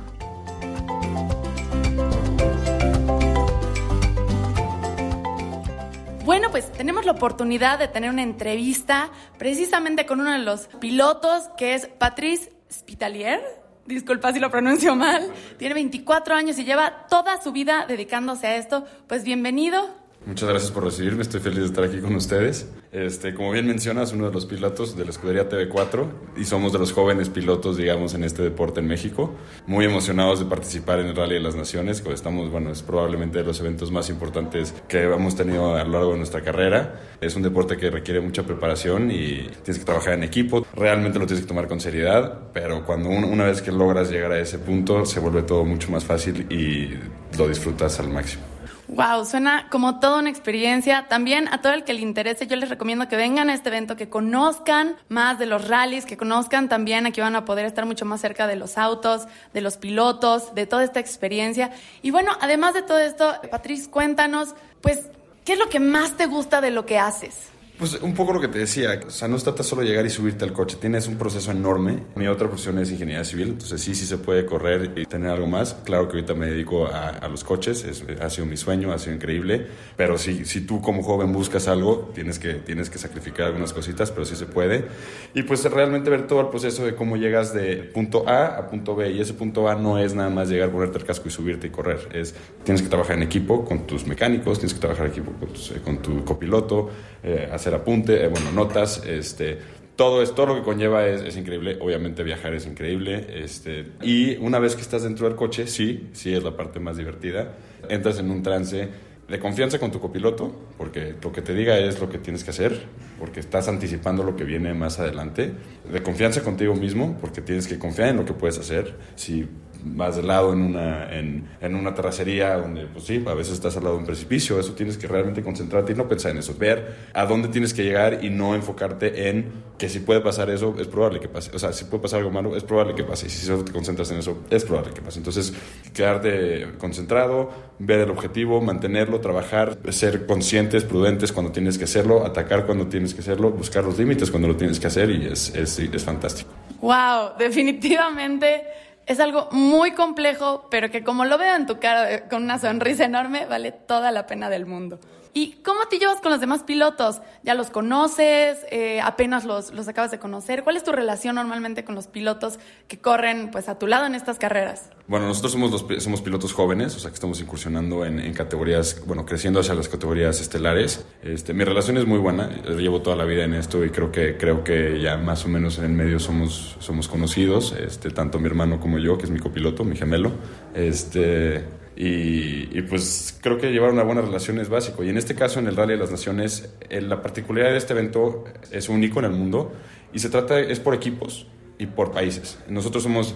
Bueno, 6.38 6.52
pues 6.52 6.70
tenemos 6.70 7.04
la 7.04 7.10
oportunidad 7.10 7.80
de 7.80 7.88
tener 7.88 8.10
una 8.10 8.22
entrevista 8.22 9.10
precisamente 9.38 10.06
con 10.06 10.20
uno 10.20 10.30
de 10.30 10.38
los 10.38 10.68
pilotos, 10.78 11.50
que 11.56 11.74
es 11.74 11.88
Patrice 11.88 12.52
Spitalier. 12.72 13.40
Disculpa 13.86 14.32
si 14.32 14.38
lo 14.38 14.48
pronuncio 14.48 14.94
mal. 14.94 15.32
Tiene 15.58 15.74
24 15.74 16.36
años 16.36 16.56
y 16.60 16.64
lleva 16.64 17.08
toda 17.08 17.42
su 17.42 17.50
vida 17.50 17.86
dedicándose 17.88 18.46
a 18.46 18.54
esto. 18.54 18.86
Pues 19.08 19.24
bienvenido. 19.24 19.92
Muchas 20.28 20.46
gracias 20.46 20.70
por 20.72 20.84
recibirme, 20.84 21.22
estoy 21.22 21.40
feliz 21.40 21.60
de 21.60 21.64
estar 21.64 21.84
aquí 21.84 22.00
con 22.00 22.14
ustedes. 22.14 22.68
Este, 22.92 23.32
como 23.32 23.50
bien 23.52 23.66
mencionas, 23.66 24.12
uno 24.12 24.26
de 24.26 24.32
los 24.34 24.44
pilotos 24.44 24.94
de 24.94 25.04
la 25.04 25.10
escudería 25.10 25.48
TV4 25.48 26.06
y 26.36 26.44
somos 26.44 26.70
de 26.74 26.78
los 26.78 26.92
jóvenes 26.92 27.30
pilotos, 27.30 27.78
digamos, 27.78 28.12
en 28.12 28.24
este 28.24 28.42
deporte 28.42 28.80
en 28.80 28.88
México. 28.88 29.34
Muy 29.66 29.86
emocionados 29.86 30.38
de 30.38 30.44
participar 30.44 31.00
en 31.00 31.06
el 31.06 31.16
Rally 31.16 31.36
de 31.36 31.40
las 31.40 31.56
Naciones, 31.56 32.02
que 32.02 32.12
estamos, 32.12 32.50
bueno, 32.50 32.70
es 32.70 32.82
probablemente 32.82 33.38
de 33.38 33.44
los 33.44 33.58
eventos 33.60 33.90
más 33.90 34.10
importantes 34.10 34.74
que 34.86 35.02
hemos 35.04 35.34
tenido 35.34 35.74
a 35.74 35.84
lo 35.84 35.92
largo 35.92 36.12
de 36.12 36.18
nuestra 36.18 36.42
carrera. 36.42 37.00
Es 37.22 37.34
un 37.34 37.42
deporte 37.42 37.78
que 37.78 37.88
requiere 37.88 38.20
mucha 38.20 38.42
preparación 38.42 39.10
y 39.10 39.48
tienes 39.62 39.78
que 39.78 39.86
trabajar 39.86 40.12
en 40.12 40.24
equipo. 40.24 40.66
Realmente 40.74 41.18
lo 41.18 41.24
tienes 41.24 41.42
que 41.42 41.48
tomar 41.48 41.68
con 41.68 41.80
seriedad, 41.80 42.50
pero 42.52 42.84
cuando 42.84 43.08
una 43.08 43.46
vez 43.46 43.62
que 43.62 43.72
logras 43.72 44.10
llegar 44.10 44.32
a 44.32 44.38
ese 44.38 44.58
punto, 44.58 45.06
se 45.06 45.20
vuelve 45.20 45.40
todo 45.40 45.64
mucho 45.64 45.90
más 45.90 46.04
fácil 46.04 46.44
y 46.50 46.98
lo 47.38 47.48
disfrutas 47.48 47.98
al 47.98 48.10
máximo. 48.10 48.57
Wow, 48.88 49.26
suena 49.26 49.68
como 49.68 50.00
toda 50.00 50.18
una 50.18 50.30
experiencia. 50.30 51.06
También 51.08 51.46
a 51.48 51.60
todo 51.60 51.74
el 51.74 51.84
que 51.84 51.92
le 51.92 52.00
interese, 52.00 52.46
yo 52.46 52.56
les 52.56 52.70
recomiendo 52.70 53.06
que 53.06 53.16
vengan 53.16 53.50
a 53.50 53.54
este 53.54 53.68
evento, 53.68 53.96
que 53.96 54.08
conozcan 54.08 54.96
más 55.08 55.38
de 55.38 55.44
los 55.44 55.68
rallies, 55.68 56.06
que 56.06 56.16
conozcan 56.16 56.70
también, 56.70 57.04
aquí 57.04 57.20
van 57.20 57.36
a 57.36 57.44
poder 57.44 57.66
estar 57.66 57.84
mucho 57.84 58.06
más 58.06 58.22
cerca 58.22 58.46
de 58.46 58.56
los 58.56 58.78
autos, 58.78 59.28
de 59.52 59.60
los 59.60 59.76
pilotos, 59.76 60.54
de 60.54 60.66
toda 60.66 60.84
esta 60.84 61.00
experiencia. 61.00 61.70
Y 62.00 62.10
bueno, 62.10 62.32
además 62.40 62.72
de 62.72 62.80
todo 62.80 62.98
esto, 62.98 63.36
Patrice, 63.50 63.90
cuéntanos, 63.90 64.54
pues, 64.80 65.10
¿qué 65.44 65.52
es 65.52 65.58
lo 65.58 65.68
que 65.68 65.80
más 65.80 66.16
te 66.16 66.24
gusta 66.24 66.62
de 66.62 66.70
lo 66.70 66.86
que 66.86 66.98
haces? 66.98 67.50
Pues 67.78 67.94
un 68.02 68.12
poco 68.12 68.32
lo 68.32 68.40
que 68.40 68.48
te 68.48 68.58
decía, 68.58 68.98
o 69.06 69.10
sea, 69.10 69.28
no 69.28 69.36
trata 69.36 69.62
solo 69.62 69.82
llegar 69.82 70.04
y 70.04 70.10
subirte 70.10 70.44
al 70.44 70.52
coche, 70.52 70.76
tienes 70.80 71.06
un 71.06 71.16
proceso 71.16 71.52
enorme. 71.52 72.02
Mi 72.16 72.26
otra 72.26 72.48
profesión 72.48 72.76
es 72.80 72.90
ingeniería 72.90 73.24
civil, 73.24 73.50
entonces 73.50 73.80
sí, 73.80 73.94
sí 73.94 74.04
se 74.04 74.18
puede 74.18 74.44
correr 74.46 74.94
y 74.96 75.06
tener 75.06 75.30
algo 75.30 75.46
más. 75.46 75.74
Claro 75.84 76.08
que 76.08 76.16
ahorita 76.16 76.34
me 76.34 76.46
dedico 76.46 76.88
a, 76.88 77.28
los 77.28 77.44
coches, 77.44 77.84
es, 77.84 78.02
ha 78.20 78.28
sido 78.30 78.46
mi 78.46 78.56
sueño, 78.56 78.92
ha 78.92 78.98
sido 78.98 79.14
increíble, 79.14 79.68
pero 79.96 80.18
si, 80.18 80.44
si 80.44 80.62
tú 80.62 80.82
como 80.82 81.04
joven 81.04 81.32
buscas 81.32 81.68
algo, 81.68 82.10
tienes 82.12 82.40
que, 82.40 82.54
tienes 82.54 82.90
que 82.90 82.98
sacrificar 82.98 83.46
algunas 83.46 83.72
cositas, 83.72 84.10
pero 84.10 84.26
sí 84.26 84.34
se 84.34 84.46
puede. 84.46 84.86
Y 85.32 85.44
pues 85.44 85.62
realmente 85.62 86.10
ver 86.10 86.26
todo 86.26 86.40
el 86.40 86.48
proceso 86.48 86.84
de 86.84 86.96
cómo 86.96 87.16
llegas 87.16 87.54
de 87.54 87.76
punto 87.76 88.28
A 88.28 88.58
a 88.58 88.66
punto 88.66 88.96
B, 88.96 89.12
y 89.12 89.20
ese 89.20 89.34
punto 89.34 89.68
A 89.68 89.76
no 89.76 90.00
es 90.00 90.16
nada 90.16 90.30
más 90.30 90.48
llegar, 90.48 90.70
ponerte 90.70 90.98
el 90.98 91.04
casco 91.04 91.28
y 91.28 91.30
subirte 91.30 91.68
y 91.68 91.70
correr, 91.70 92.08
es 92.12 92.34
tienes 92.64 92.82
que 92.82 92.88
trabajar 92.88 93.14
en 93.14 93.22
equipo 93.22 93.64
con 93.64 93.86
tus 93.86 94.04
mecánicos, 94.04 94.58
tienes 94.58 94.74
que 94.74 94.80
trabajar 94.80 95.06
en 95.06 95.12
equipo 95.12 95.32
con, 95.38 95.48
con 95.84 96.02
tu 96.02 96.24
copiloto, 96.24 96.90
eh, 97.22 97.48
hacer 97.52 97.67
apunte, 97.74 98.24
eh, 98.24 98.28
bueno, 98.28 98.52
notas, 98.52 99.02
este, 99.06 99.58
todo, 99.96 100.22
es, 100.22 100.34
todo 100.34 100.46
lo 100.46 100.54
que 100.54 100.62
conlleva 100.62 101.06
es, 101.06 101.36
increíble. 101.36 101.76
Obviamente 101.80 102.22
viajar 102.22 102.54
es 102.54 102.66
increíble. 102.66 103.26
Este, 103.42 103.86
y 104.02 104.36
una 104.36 104.58
vez 104.58 104.76
que 104.76 104.82
estás 104.82 105.02
dentro 105.02 105.26
del 105.26 105.36
coche, 105.36 105.66
sí, 105.66 106.08
sí 106.12 106.32
es 106.32 106.42
la 106.44 106.56
parte 106.56 106.78
más 106.78 106.96
divertida. 106.96 107.54
Entras 107.88 108.18
en 108.18 108.30
un 108.30 108.42
trance 108.42 108.88
de 109.28 109.38
confianza 109.38 109.78
con 109.78 109.90
tu 109.90 110.00
copiloto, 110.00 110.54
porque 110.78 111.16
lo 111.22 111.32
que 111.32 111.42
te 111.42 111.52
diga 111.52 111.76
es 111.78 112.00
lo 112.00 112.08
que 112.08 112.18
tienes 112.18 112.44
que 112.44 112.50
hacer, 112.50 112.80
porque 113.18 113.40
estás 113.40 113.68
anticipando 113.68 114.22
lo 114.22 114.36
que 114.36 114.44
viene 114.44 114.72
más 114.72 115.00
adelante. 115.00 115.52
De 115.92 116.02
confianza 116.02 116.42
contigo 116.42 116.74
mismo, 116.74 117.18
porque 117.20 117.42
tienes 117.42 117.66
que 117.66 117.78
confiar 117.78 118.08
en 118.08 118.16
lo 118.18 118.24
que 118.24 118.32
puedes 118.32 118.58
hacer. 118.58 118.94
Si 119.16 119.48
vas 119.84 120.16
de 120.16 120.22
lado 120.22 120.52
en 120.52 120.62
una, 120.62 121.12
en, 121.16 121.48
en, 121.60 121.74
una 121.74 121.94
terracería 121.94 122.56
donde, 122.56 122.86
pues 122.86 123.04
sí, 123.04 123.22
a 123.26 123.34
veces 123.34 123.54
estás 123.54 123.76
al 123.76 123.84
lado 123.84 123.96
de 123.96 124.00
un 124.00 124.06
precipicio, 124.06 124.58
eso 124.58 124.72
tienes 124.72 124.98
que 124.98 125.06
realmente 125.06 125.42
concentrarte 125.42 125.92
y 125.92 125.94
no 125.94 126.08
pensar 126.08 126.32
en 126.32 126.38
eso, 126.38 126.54
ver 126.58 126.96
a 127.12 127.26
dónde 127.26 127.48
tienes 127.48 127.74
que 127.74 127.84
llegar 127.84 128.24
y 128.24 128.30
no 128.30 128.54
enfocarte 128.54 129.28
en 129.28 129.68
que 129.78 129.88
si 129.88 130.00
puede 130.00 130.20
pasar 130.20 130.50
eso, 130.50 130.74
es 130.78 130.88
probable 130.88 131.20
que 131.20 131.28
pase, 131.28 131.50
o 131.54 131.58
sea, 131.58 131.72
si 131.72 131.84
puede 131.84 132.02
pasar 132.02 132.18
algo 132.20 132.30
malo, 132.30 132.56
es 132.56 132.64
probable 132.64 132.94
que 132.94 133.04
pase, 133.04 133.26
y 133.26 133.30
si 133.30 133.46
solo 133.46 133.64
te 133.64 133.72
concentras 133.72 134.10
en 134.10 134.18
eso, 134.18 134.38
es 134.50 134.64
probable 134.64 134.92
que 134.92 135.00
pase. 135.00 135.18
Entonces, 135.18 135.52
quedarte 135.94 136.66
concentrado, 136.78 137.50
ver 137.78 138.00
el 138.00 138.10
objetivo, 138.10 138.60
mantenerlo, 138.60 139.20
trabajar, 139.20 139.78
ser 139.90 140.26
conscientes, 140.26 140.84
prudentes 140.84 141.32
cuando 141.32 141.52
tienes 141.52 141.78
que 141.78 141.84
hacerlo, 141.84 142.26
atacar 142.26 142.66
cuando 142.66 142.88
tienes 142.88 143.14
que 143.14 143.20
hacerlo, 143.20 143.50
buscar 143.50 143.84
los 143.84 143.98
límites 143.98 144.30
cuando 144.30 144.48
lo 144.48 144.56
tienes 144.56 144.80
que 144.80 144.88
hacer 144.88 145.10
y 145.10 145.26
es, 145.26 145.54
es, 145.54 145.78
es 145.78 146.04
fantástico. 146.04 146.50
Wow, 146.80 147.36
definitivamente 147.38 148.62
es 149.08 149.20
algo 149.20 149.48
muy 149.50 149.92
complejo, 149.92 150.66
pero 150.70 150.90
que 150.90 151.02
como 151.02 151.24
lo 151.24 151.38
veo 151.38 151.56
en 151.56 151.66
tu 151.66 151.80
cara 151.80 152.12
eh, 152.12 152.24
con 152.28 152.42
una 152.44 152.58
sonrisa 152.58 153.04
enorme, 153.04 153.46
vale 153.46 153.72
toda 153.72 154.12
la 154.12 154.26
pena 154.26 154.50
del 154.50 154.66
mundo. 154.66 155.00
¿Y 155.38 155.52
cómo 155.62 155.86
te 155.88 156.00
llevas 156.00 156.20
con 156.20 156.32
los 156.32 156.40
demás 156.40 156.64
pilotos? 156.64 157.20
¿Ya 157.44 157.54
los 157.54 157.70
conoces? 157.70 158.58
Eh, 158.72 159.00
¿Apenas 159.00 159.44
los, 159.44 159.72
los, 159.72 159.86
acabas 159.86 160.10
de 160.10 160.18
conocer? 160.18 160.64
¿Cuál 160.64 160.76
es 160.76 160.82
tu 160.82 160.90
relación 160.90 161.36
normalmente 161.36 161.84
con 161.84 161.94
los 161.94 162.08
pilotos 162.08 162.58
que 162.88 162.98
corren 162.98 163.52
pues, 163.52 163.68
a 163.68 163.78
tu 163.78 163.86
lado 163.86 164.04
en 164.06 164.16
estas 164.16 164.36
carreras? 164.40 164.90
Bueno, 165.06 165.28
nosotros 165.28 165.52
somos, 165.52 165.70
los, 165.70 166.02
somos 166.02 166.22
pilotos 166.22 166.52
jóvenes, 166.52 166.96
o 166.96 166.98
sea 166.98 167.10
que 167.10 167.14
estamos 167.14 167.40
incursionando 167.40 168.04
en, 168.04 168.34
categorías, 168.34 169.00
bueno, 169.06 169.24
creciendo 169.24 169.60
hacia 169.60 169.74
las 169.74 169.88
categorías 169.88 170.40
estelares. 170.40 171.06
Este, 171.22 171.54
mi 171.54 171.62
relación 171.62 171.98
es 171.98 172.04
muy 172.04 172.18
buena, 172.18 172.50
llevo 172.76 173.00
toda 173.00 173.14
la 173.14 173.24
vida 173.24 173.44
en 173.44 173.54
esto 173.54 173.84
y 173.84 173.90
creo 173.90 174.10
que, 174.10 174.36
creo 174.36 174.64
que 174.64 175.00
ya 175.00 175.18
más 175.18 175.44
o 175.44 175.48
menos 175.48 175.78
en 175.78 175.84
el 175.84 175.92
medio 175.92 176.18
somos, 176.18 176.76
somos 176.80 177.06
conocidos, 177.06 177.76
este, 177.78 178.10
tanto 178.10 178.40
mi 178.40 178.46
hermano 178.46 178.80
como 178.80 178.98
yo, 178.98 179.16
que 179.16 179.26
es 179.26 179.30
mi 179.30 179.38
copiloto, 179.38 179.84
mi 179.84 179.94
gemelo. 179.94 180.32
Este, 180.74 181.64
y, 182.00 182.80
pues 182.82 183.36
creo 183.42 183.58
que 183.58 183.72
llevar 183.72 183.90
una 183.90 184.04
buena 184.04 184.20
relación 184.20 184.60
es 184.60 184.68
básico. 184.68 185.02
Y 185.02 185.08
en 185.08 185.18
este 185.18 185.34
caso, 185.34 185.58
en 185.58 185.66
el 185.66 185.74
Rally 185.74 185.94
de 185.94 185.98
las 185.98 186.12
Naciones, 186.12 186.72
eh, 186.88 187.00
la 187.00 187.20
particularidad 187.20 187.72
de 187.72 187.78
este 187.78 187.92
evento 187.92 188.44
es 188.70 188.88
único 188.88 189.18
en 189.18 189.24
el 189.24 189.32
mundo 189.32 189.72
y 190.12 190.20
se 190.20 190.28
trata, 190.28 190.60
es 190.60 190.78
por 190.78 190.94
equipos 190.94 191.48
y 191.76 191.86
por 191.86 192.12
países. 192.12 192.58
Nosotros 192.68 193.02
somos 193.02 193.34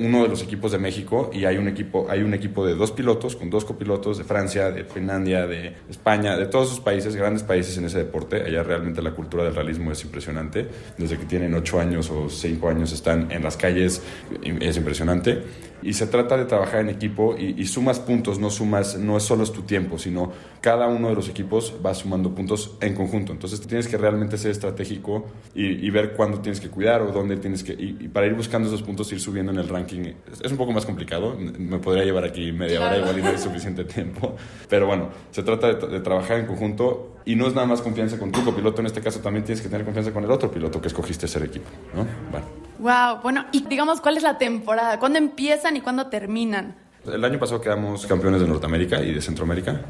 uno 0.00 0.22
de 0.22 0.28
los 0.28 0.42
equipos 0.42 0.72
de 0.72 0.78
México 0.78 1.30
y 1.32 1.44
hay 1.44 1.56
un 1.56 1.68
equipo, 1.68 2.06
hay 2.08 2.22
un 2.22 2.34
equipo 2.34 2.66
de 2.66 2.74
dos 2.74 2.92
pilotos, 2.92 3.36
con 3.36 3.50
dos 3.50 3.64
copilotos 3.64 4.18
de 4.18 4.24
Francia, 4.24 4.70
de 4.70 4.84
Finlandia, 4.84 5.46
de 5.46 5.74
España, 5.88 6.36
de 6.36 6.46
todos 6.46 6.68
esos 6.68 6.80
países, 6.80 7.14
grandes 7.14 7.42
países 7.42 7.76
en 7.76 7.84
ese 7.84 7.98
deporte. 7.98 8.42
Allá 8.42 8.62
realmente 8.62 9.02
la 9.02 9.12
cultura 9.12 9.44
del 9.44 9.54
realismo 9.54 9.92
es 9.92 10.02
impresionante. 10.02 10.66
Desde 10.96 11.18
que 11.18 11.26
tienen 11.26 11.54
ocho 11.54 11.78
años 11.78 12.10
o 12.10 12.28
cinco 12.28 12.68
años 12.70 12.92
están 12.92 13.30
en 13.30 13.42
las 13.42 13.56
calles, 13.56 14.02
es 14.42 14.76
impresionante. 14.76 15.42
Y 15.82 15.94
se 15.94 16.06
trata 16.06 16.36
de 16.36 16.44
trabajar 16.44 16.80
en 16.80 16.88
equipo 16.88 17.36
y, 17.36 17.64
sumas 17.66 18.00
puntos, 18.00 18.38
no 18.38 18.50
sumas, 18.50 18.96
no 18.98 19.16
es 19.16 19.22
solo 19.22 19.42
es 19.42 19.52
tu 19.52 19.62
tiempo, 19.62 19.98
sino 19.98 20.32
cada 20.60 20.86
uno 20.86 21.08
de 21.08 21.14
los 21.14 21.28
equipos 21.28 21.74
va 21.84 21.94
sumando 21.94 22.34
puntos 22.34 22.76
en 22.80 22.94
conjunto. 22.94 23.32
Entonces 23.32 23.60
tienes 23.60 23.88
que 23.88 23.96
realmente 23.96 24.38
ser 24.38 24.50
estratégico 24.50 25.26
y, 25.54 25.90
ver 25.90 26.14
cuándo 26.14 26.40
tienes 26.40 26.60
que 26.60 26.70
cuidar 26.70 27.02
o 27.02 27.12
dónde 27.12 27.36
tienes 27.36 27.62
que... 27.62 27.72
Y, 27.72 28.08
para 28.08 28.26
ir 28.26 28.34
buscando 28.34 28.68
esos 28.68 28.82
puntos, 28.82 29.12
ir 29.12 29.20
subiendo 29.20 29.52
en 29.52 29.58
el 29.58 29.68
ranking, 29.68 30.12
es 30.42 30.50
un 30.50 30.56
poco 30.56 30.72
más 30.72 30.86
complicado. 30.86 31.36
Me 31.36 31.78
podría 31.78 32.04
llevar 32.04 32.24
aquí 32.24 32.52
media 32.52 32.80
hora 32.80 32.98
igual 32.98 33.18
y 33.18 33.22
no 33.22 33.28
hay 33.28 33.38
suficiente 33.38 33.84
tiempo. 33.84 34.36
Pero 34.68 34.86
bueno, 34.86 35.08
se 35.30 35.42
trata 35.42 35.72
de, 35.74 36.00
trabajar 36.00 36.38
en 36.38 36.46
conjunto 36.46 37.16
y 37.24 37.36
no 37.36 37.46
es 37.46 37.54
nada 37.54 37.66
más 37.66 37.82
confianza 37.82 38.18
con 38.18 38.32
tu 38.32 38.44
copiloto, 38.44 38.80
en 38.80 38.86
este 38.86 39.00
caso 39.00 39.20
también 39.20 39.44
tienes 39.44 39.62
que 39.62 39.68
tener 39.68 39.84
confianza 39.84 40.12
con 40.12 40.24
el 40.24 40.30
otro 40.30 40.50
piloto 40.50 40.80
que 40.80 40.88
escogiste 40.88 41.28
ser 41.28 41.44
equipo, 41.44 41.68
¿no? 41.94 42.06
Bueno. 42.30 42.61
Wow, 42.82 43.20
bueno, 43.22 43.44
y 43.52 43.64
digamos, 43.68 44.00
¿cuál 44.00 44.16
es 44.16 44.24
la 44.24 44.38
temporada? 44.38 44.98
¿Cuándo 44.98 45.16
empiezan 45.16 45.76
y 45.76 45.80
cuándo 45.80 46.08
terminan? 46.08 46.74
El 47.06 47.24
año 47.24 47.38
pasado 47.38 47.60
quedamos 47.60 48.04
campeones 48.08 48.40
de 48.40 48.48
Norteamérica 48.48 49.00
y 49.00 49.14
de 49.14 49.20
Centroamérica. 49.22 49.82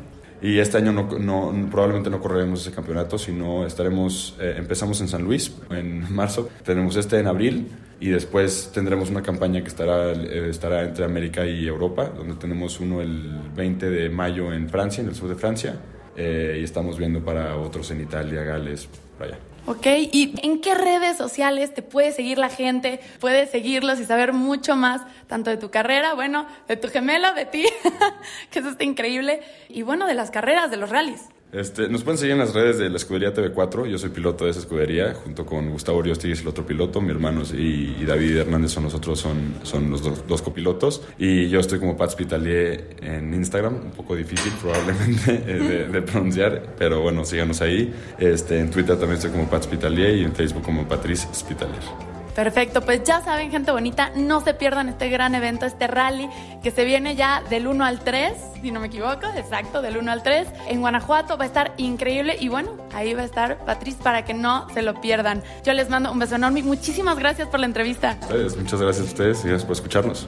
Y 0.43 0.59
este 0.59 0.77
año 0.77 0.93
no, 0.93 1.09
no, 1.19 1.71
probablemente 1.71 2.11
no 2.11 2.21
correremos 2.21 2.61
ese 2.61 2.71
campeonato, 2.71 3.17
sino 3.17 3.65
estaremos, 3.65 4.37
eh, 4.39 4.57
empezamos 4.59 5.01
en 5.01 5.09
San 5.09 5.23
Luis 5.23 5.55
en 5.71 6.15
marzo, 6.15 6.51
tenemos 6.67 6.97
este 6.97 7.19
en 7.19 7.29
abril 7.29 7.71
y 7.99 8.11
después 8.11 8.71
tendremos 8.75 9.09
una 9.09 9.23
campaña 9.23 9.63
que 9.63 9.69
estará, 9.69 10.13
eh, 10.13 10.51
estará 10.51 10.83
entre 10.83 11.07
América 11.07 11.47
y 11.47 11.67
Europa, 11.67 12.11
donde 12.15 12.35
tenemos 12.35 12.79
uno 12.79 13.01
el 13.01 13.41
20 13.57 13.89
de 13.89 14.11
mayo 14.11 14.53
en 14.53 14.69
Francia, 14.69 15.01
en 15.01 15.09
el 15.09 15.15
sur 15.15 15.31
de 15.31 15.37
Francia, 15.37 15.77
eh, 16.15 16.59
y 16.61 16.65
estamos 16.65 16.99
viendo 16.99 17.25
para 17.25 17.57
otros 17.57 17.91
en 17.91 18.03
Italia, 18.03 18.43
Gales, 18.43 18.87
para 19.17 19.31
allá. 19.31 19.52
Ok, 19.65 19.87
¿y 19.87 20.35
en 20.43 20.61
qué 20.61 20.75
redes 20.75 21.17
sociales 21.17 21.73
te 21.73 21.83
puede 21.83 22.11
seguir 22.11 22.37
la 22.37 22.49
gente? 22.49 22.99
Puedes 23.21 23.51
seguirlos 23.51 24.01
y 24.01 24.05
saber 24.05 24.33
mucho 24.33 24.75
más, 24.75 25.03
tanto 25.29 25.51
de 25.51 25.57
tu 25.57 25.71
carrera, 25.71 26.15
bueno, 26.15 26.47
de 26.67 26.77
tu 26.77 26.89
gemelo, 26.89 27.33
de 27.35 27.47
ti, 27.47 27.67
que 28.51 28.59
eso 28.59 28.71
está 28.71 28.83
increíble, 28.83 29.41
y 29.69 29.83
bueno, 29.83 30.09
de 30.09 30.15
las 30.15 30.33
carreras, 30.33 30.71
de 30.73 30.79
los 30.79 30.91
rallies. 30.91 31.29
Este, 31.53 31.87
nos 31.87 32.03
pueden 32.03 32.17
seguir 32.17 32.33
en 32.33 32.39
las 32.39 32.55
redes 32.55 32.79
de 32.79 32.89
la 32.89 32.97
escudería 32.97 33.35
TV4. 33.35 33.87
Yo 33.87 33.99
soy 33.99 34.09
piloto 34.09 34.47
de 34.47 34.53
esa 34.53 34.61
escudería, 34.61 35.13
junto 35.13 35.45
con 35.45 35.69
Gustavo 35.69 35.99
Oriostigui, 35.99 36.41
el 36.41 36.49
otro 36.49 36.65
piloto. 36.65 37.03
Mi 37.03 37.11
hermano 37.11 37.43
y, 37.53 38.05
David 38.07 38.39
Hernández 38.39 38.73
son 38.73 38.85
nosotros, 38.85 39.21
son, 39.21 39.57
son 39.63 39.91
los 39.91 40.27
dos, 40.27 40.41
copilotos. 40.41 41.03
Y 41.19 41.51
yo 41.51 41.61
estoy 41.61 41.79
como 41.79 41.95
Pat 41.95 42.13
Spitalier 42.13 42.97
en 43.03 43.35
Instagram, 43.35 43.75
un 43.75 43.91
poco 43.91 44.17
difícil 44.17 44.51
probablemente 44.63 45.33
de, 45.47 45.89
de, 45.89 46.03
pronunciar, 46.03 46.75
pero 46.79 47.03
bueno, 47.03 47.23
síganos 47.27 47.61
ahí. 47.61 47.93
Este, 48.19 48.59
en 48.59 48.71
Twitter 48.71 48.97
también 48.97 49.17
estoy 49.17 49.31
como 49.31 49.51
Pat 49.51 49.65
Spitalier 49.65 50.17
y 50.17 50.25
en 50.25 50.35
Facebook 50.35 50.63
como 50.63 50.89
Patrice 50.89 51.29
Spitalier. 51.35 52.12
Perfecto, 52.35 52.81
pues 52.81 53.03
ya 53.05 53.21
saben, 53.21 53.51
gente 53.51 53.73
bonita, 53.73 54.11
no 54.17 54.41
se 54.41 54.55
pierdan 54.55 54.89
este 54.89 55.09
gran 55.11 55.35
evento, 55.35 55.67
este 55.67 55.87
rally 55.87 56.29
que 56.63 56.71
se 56.71 56.85
viene 56.85 57.15
ya 57.15 57.43
del 57.51 57.67
1 57.67 57.85
al 57.85 58.01
3, 58.01 58.33
si 58.63 58.71
no 58.71 58.81
me 58.81 58.87
equivoco, 58.87 59.27
exacto, 59.37 59.83
del 59.83 59.99
1 59.99 60.11
al 60.11 60.23
3 60.23 60.49
en 60.69 60.81
Guanajuato. 60.81 61.37
Va 61.37 61.45
a 61.45 61.47
estar 61.47 61.75
increíble 61.77 62.37
y 62.41 62.49
bueno, 62.49 62.71
ahí 62.95 63.13
va 63.15 63.23
a 63.23 63.27
estar 63.27 63.59
Patrice 63.65 64.03
para 64.03 64.25
que 64.25 64.35
no 64.35 64.69
se 64.71 64.83
lo 64.83 65.01
pierdan. 65.01 65.43
Yo 65.65 65.73
les 65.73 65.91
mando 65.91 66.11
un 66.11 66.19
beso 66.19 66.37
enorme. 66.37 66.63
Muchísimas 66.63 67.19
gracias 67.19 67.49
por 67.49 67.61
la 67.61 67.67
entrevista. 67.67 68.17
Ustedes, 68.23 68.57
muchas 68.57 68.81
gracias 68.81 69.07
a 69.07 69.11
ustedes 69.11 69.45
y 69.45 69.49
gracias 69.49 69.65
por 69.65 69.73
escucharnos. 69.73 70.27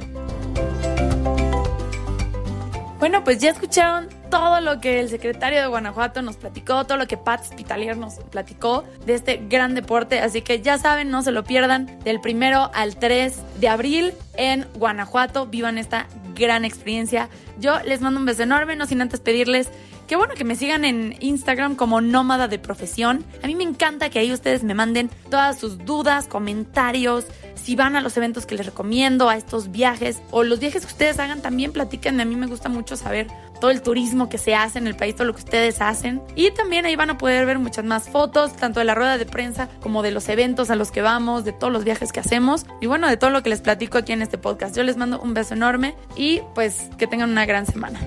Bueno, 2.99 3.25
pues 3.25 3.39
ya 3.39 3.51
escucharon 3.51 4.09
todo 4.31 4.61
lo 4.61 4.81
que 4.81 5.01
el 5.01 5.09
secretario 5.09 5.61
de 5.61 5.67
Guanajuato 5.67 6.23
nos 6.23 6.37
platicó, 6.37 6.85
todo 6.87 6.97
lo 6.97 7.07
que 7.07 7.17
Pat 7.17 7.45
Spitalier 7.45 7.97
nos 7.97 8.15
platicó 8.31 8.85
de 9.05 9.15
este 9.15 9.43
gran 9.49 9.75
deporte. 9.75 10.21
Así 10.21 10.43
que 10.43 10.63
ya 10.63 10.79
saben, 10.79 11.11
no 11.11 11.23
se 11.23 11.33
lo 11.33 11.45
pierdan 11.45 11.99
del 12.05 12.21
primero 12.21 12.71
al 12.73 12.97
3 12.97 13.61
de 13.61 13.69
abril 13.69 14.15
en 14.37 14.67
Guanajuato. 14.75 15.47
Vivan 15.47 15.77
esta 15.77 16.07
gran 16.35 16.65
experiencia. 16.65 17.29
Yo 17.59 17.81
les 17.81 18.01
mando 18.01 18.21
un 18.21 18.27
beso 18.27 18.43
enorme, 18.43 18.77
no 18.77 18.87
sin 18.87 19.03
antes 19.03 19.21
pedirles 19.21 19.69
Qué 20.07 20.17
bueno 20.17 20.35
que 20.35 20.45
me 20.45 20.55
sigan 20.55 20.85
en 20.85 21.17
Instagram 21.21 21.77
como 21.77 22.03
nómada 22.03 22.47
de 22.47 22.59
profesión. 22.59 23.25
A 23.43 23.47
mí 23.47 23.55
me 23.55 23.65
encanta 23.65 24.11
que 24.11 24.19
ahí 24.19 24.33
ustedes 24.33 24.63
me 24.63 24.75
manden 24.75 25.09
todas 25.31 25.59
sus 25.59 25.79
dudas, 25.79 26.29
comentarios, 26.29 27.25
si 27.55 27.75
van 27.75 27.97
a 27.97 28.03
los 28.03 28.15
eventos 28.19 28.45
que 28.45 28.55
les 28.55 28.67
recomiendo, 28.67 29.31
a 29.31 29.37
estos 29.37 29.71
viajes 29.71 30.21
o 30.31 30.45
los 30.45 30.61
viajes 30.61 30.85
que 30.85 30.93
ustedes 30.93 31.19
hagan 31.19 31.41
también 31.41 31.73
platiquen. 31.73 32.21
A 32.21 32.27
mí 32.27 32.37
me 32.37 32.47
gusta 32.47 32.69
mucho 32.69 32.97
saber 32.97 33.29
todo 33.61 33.71
el 33.71 33.81
turismo 33.81 34.29
que 34.29 34.37
se 34.37 34.55
hace 34.55 34.79
en 34.79 34.87
el 34.87 34.95
país, 34.95 35.15
todo 35.15 35.27
lo 35.27 35.33
que 35.33 35.41
ustedes 35.41 35.81
hacen. 35.81 36.21
Y 36.37 36.51
también 36.51 36.85
ahí 36.85 36.97
van 36.97 37.09
a 37.09 37.17
poder 37.17 37.47
ver 37.47 37.59
muchas 37.59 37.87
más 37.87 38.11
fotos, 38.11 38.55
tanto 38.57 38.81
de 38.81 38.85
la 38.85 38.95
rueda 38.95 39.17
de 39.17 39.25
prensa 39.25 39.71
como 39.81 40.03
de 40.03 40.11
los 40.11 40.29
eventos 40.29 40.69
a 40.69 40.77
los 40.77 40.91
que 40.91 41.01
vamos, 41.01 41.47
de 41.47 41.53
todos 41.53 41.73
los 41.73 41.85
viajes 41.85 42.13
que 42.13 42.21
hacemos 42.21 42.67
y 42.83 42.87
bueno, 42.87 43.09
de 43.09 43.17
todo 43.17 43.31
lo 43.31 43.43
que 43.43 43.49
les 43.49 43.63
platico 43.63 43.97
aquí 43.97 44.13
en 44.13 44.21
este 44.21 44.37
podcast. 44.37 44.77
Yo 44.77 44.83
les 44.83 44.99
mando 44.99 45.19
un 45.19 45.33
beso 45.33 45.55
enorme 45.55 45.95
y 46.15 46.43
pues 46.55 46.91
que 46.99 47.07
tengan 47.07 47.31
una 47.31 47.47
gran 47.47 47.65
semana. 47.65 47.99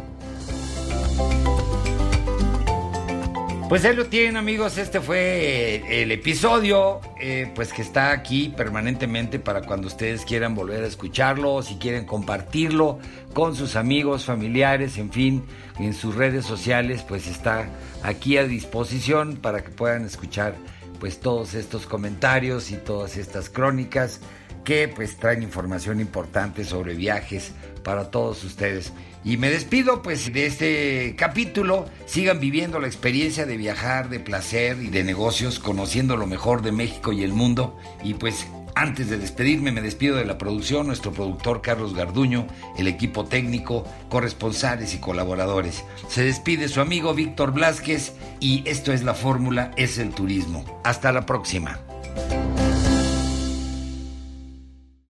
Pues 3.69 3.83
ahí 3.83 3.93
lo 3.97 4.05
tienen 4.05 4.37
amigos, 4.37 4.77
este 4.77 5.01
fue 5.01 6.01
el 6.01 6.09
episodio, 6.13 7.01
eh, 7.19 7.51
pues 7.53 7.73
que 7.73 7.81
está 7.81 8.11
aquí 8.11 8.47
permanentemente 8.47 9.39
para 9.39 9.61
cuando 9.61 9.87
ustedes 9.87 10.23
quieran 10.23 10.55
volver 10.55 10.85
a 10.85 10.87
escucharlo 10.87 11.61
si 11.61 11.75
quieren 11.75 12.05
compartirlo 12.05 12.99
con 13.33 13.57
sus 13.57 13.75
amigos, 13.75 14.23
familiares, 14.23 14.97
en 14.97 15.11
fin, 15.11 15.43
en 15.79 15.93
sus 15.93 16.15
redes 16.15 16.45
sociales, 16.45 17.03
pues 17.05 17.27
está 17.27 17.67
aquí 18.03 18.37
a 18.37 18.45
disposición 18.45 19.35
para 19.35 19.61
que 19.65 19.69
puedan 19.69 20.05
escuchar 20.05 20.55
pues 21.01 21.19
todos 21.19 21.53
estos 21.53 21.87
comentarios 21.87 22.71
y 22.71 22.77
todas 22.77 23.17
estas 23.17 23.49
crónicas 23.49 24.21
que 24.67 24.89
pues 24.89 25.15
traen 25.15 25.43
información 25.43 26.01
importante 26.01 26.65
sobre 26.65 26.93
viajes 26.93 27.53
para 27.85 28.11
todos 28.11 28.43
ustedes. 28.43 28.91
Y 29.23 29.37
me 29.37 29.49
despido 29.49 30.01
pues 30.01 30.33
de 30.33 30.45
este 30.45 31.15
capítulo. 31.17 31.85
Sigan 32.05 32.41
viviendo 32.41 32.77
la 32.81 32.87
experiencia 32.87 33.45
de 33.45 33.55
viajar, 33.55 34.09
de 34.09 34.19
placer 34.19 34.75
y 34.81 34.89
de 34.89 35.05
negocios, 35.05 35.59
conociendo 35.59 36.17
lo 36.17 36.27
mejor 36.27 36.63
de 36.63 36.73
México 36.73 37.13
y 37.13 37.23
el 37.23 37.31
mundo. 37.31 37.77
Y 38.03 38.15
pues 38.15 38.45
antes 38.75 39.09
de 39.09 39.17
despedirme 39.17 39.71
me 39.71 39.81
despido 39.81 40.17
de 40.17 40.25
la 40.25 40.37
producción, 40.37 40.87
nuestro 40.87 41.13
productor 41.13 41.61
Carlos 41.61 41.93
Garduño, 41.93 42.45
el 42.77 42.89
equipo 42.89 43.23
técnico, 43.23 43.85
corresponsales 44.09 44.93
y 44.93 44.97
colaboradores. 44.97 45.85
Se 46.09 46.25
despide 46.25 46.67
su 46.67 46.81
amigo 46.81 47.13
Víctor 47.13 47.53
Blázquez 47.53 48.15
y 48.41 48.63
esto 48.67 48.91
es 48.91 49.01
la 49.03 49.13
fórmula, 49.13 49.71
es 49.77 49.97
el 49.97 50.09
turismo. 50.09 50.81
Hasta 50.83 51.13
la 51.13 51.25
próxima. 51.25 51.79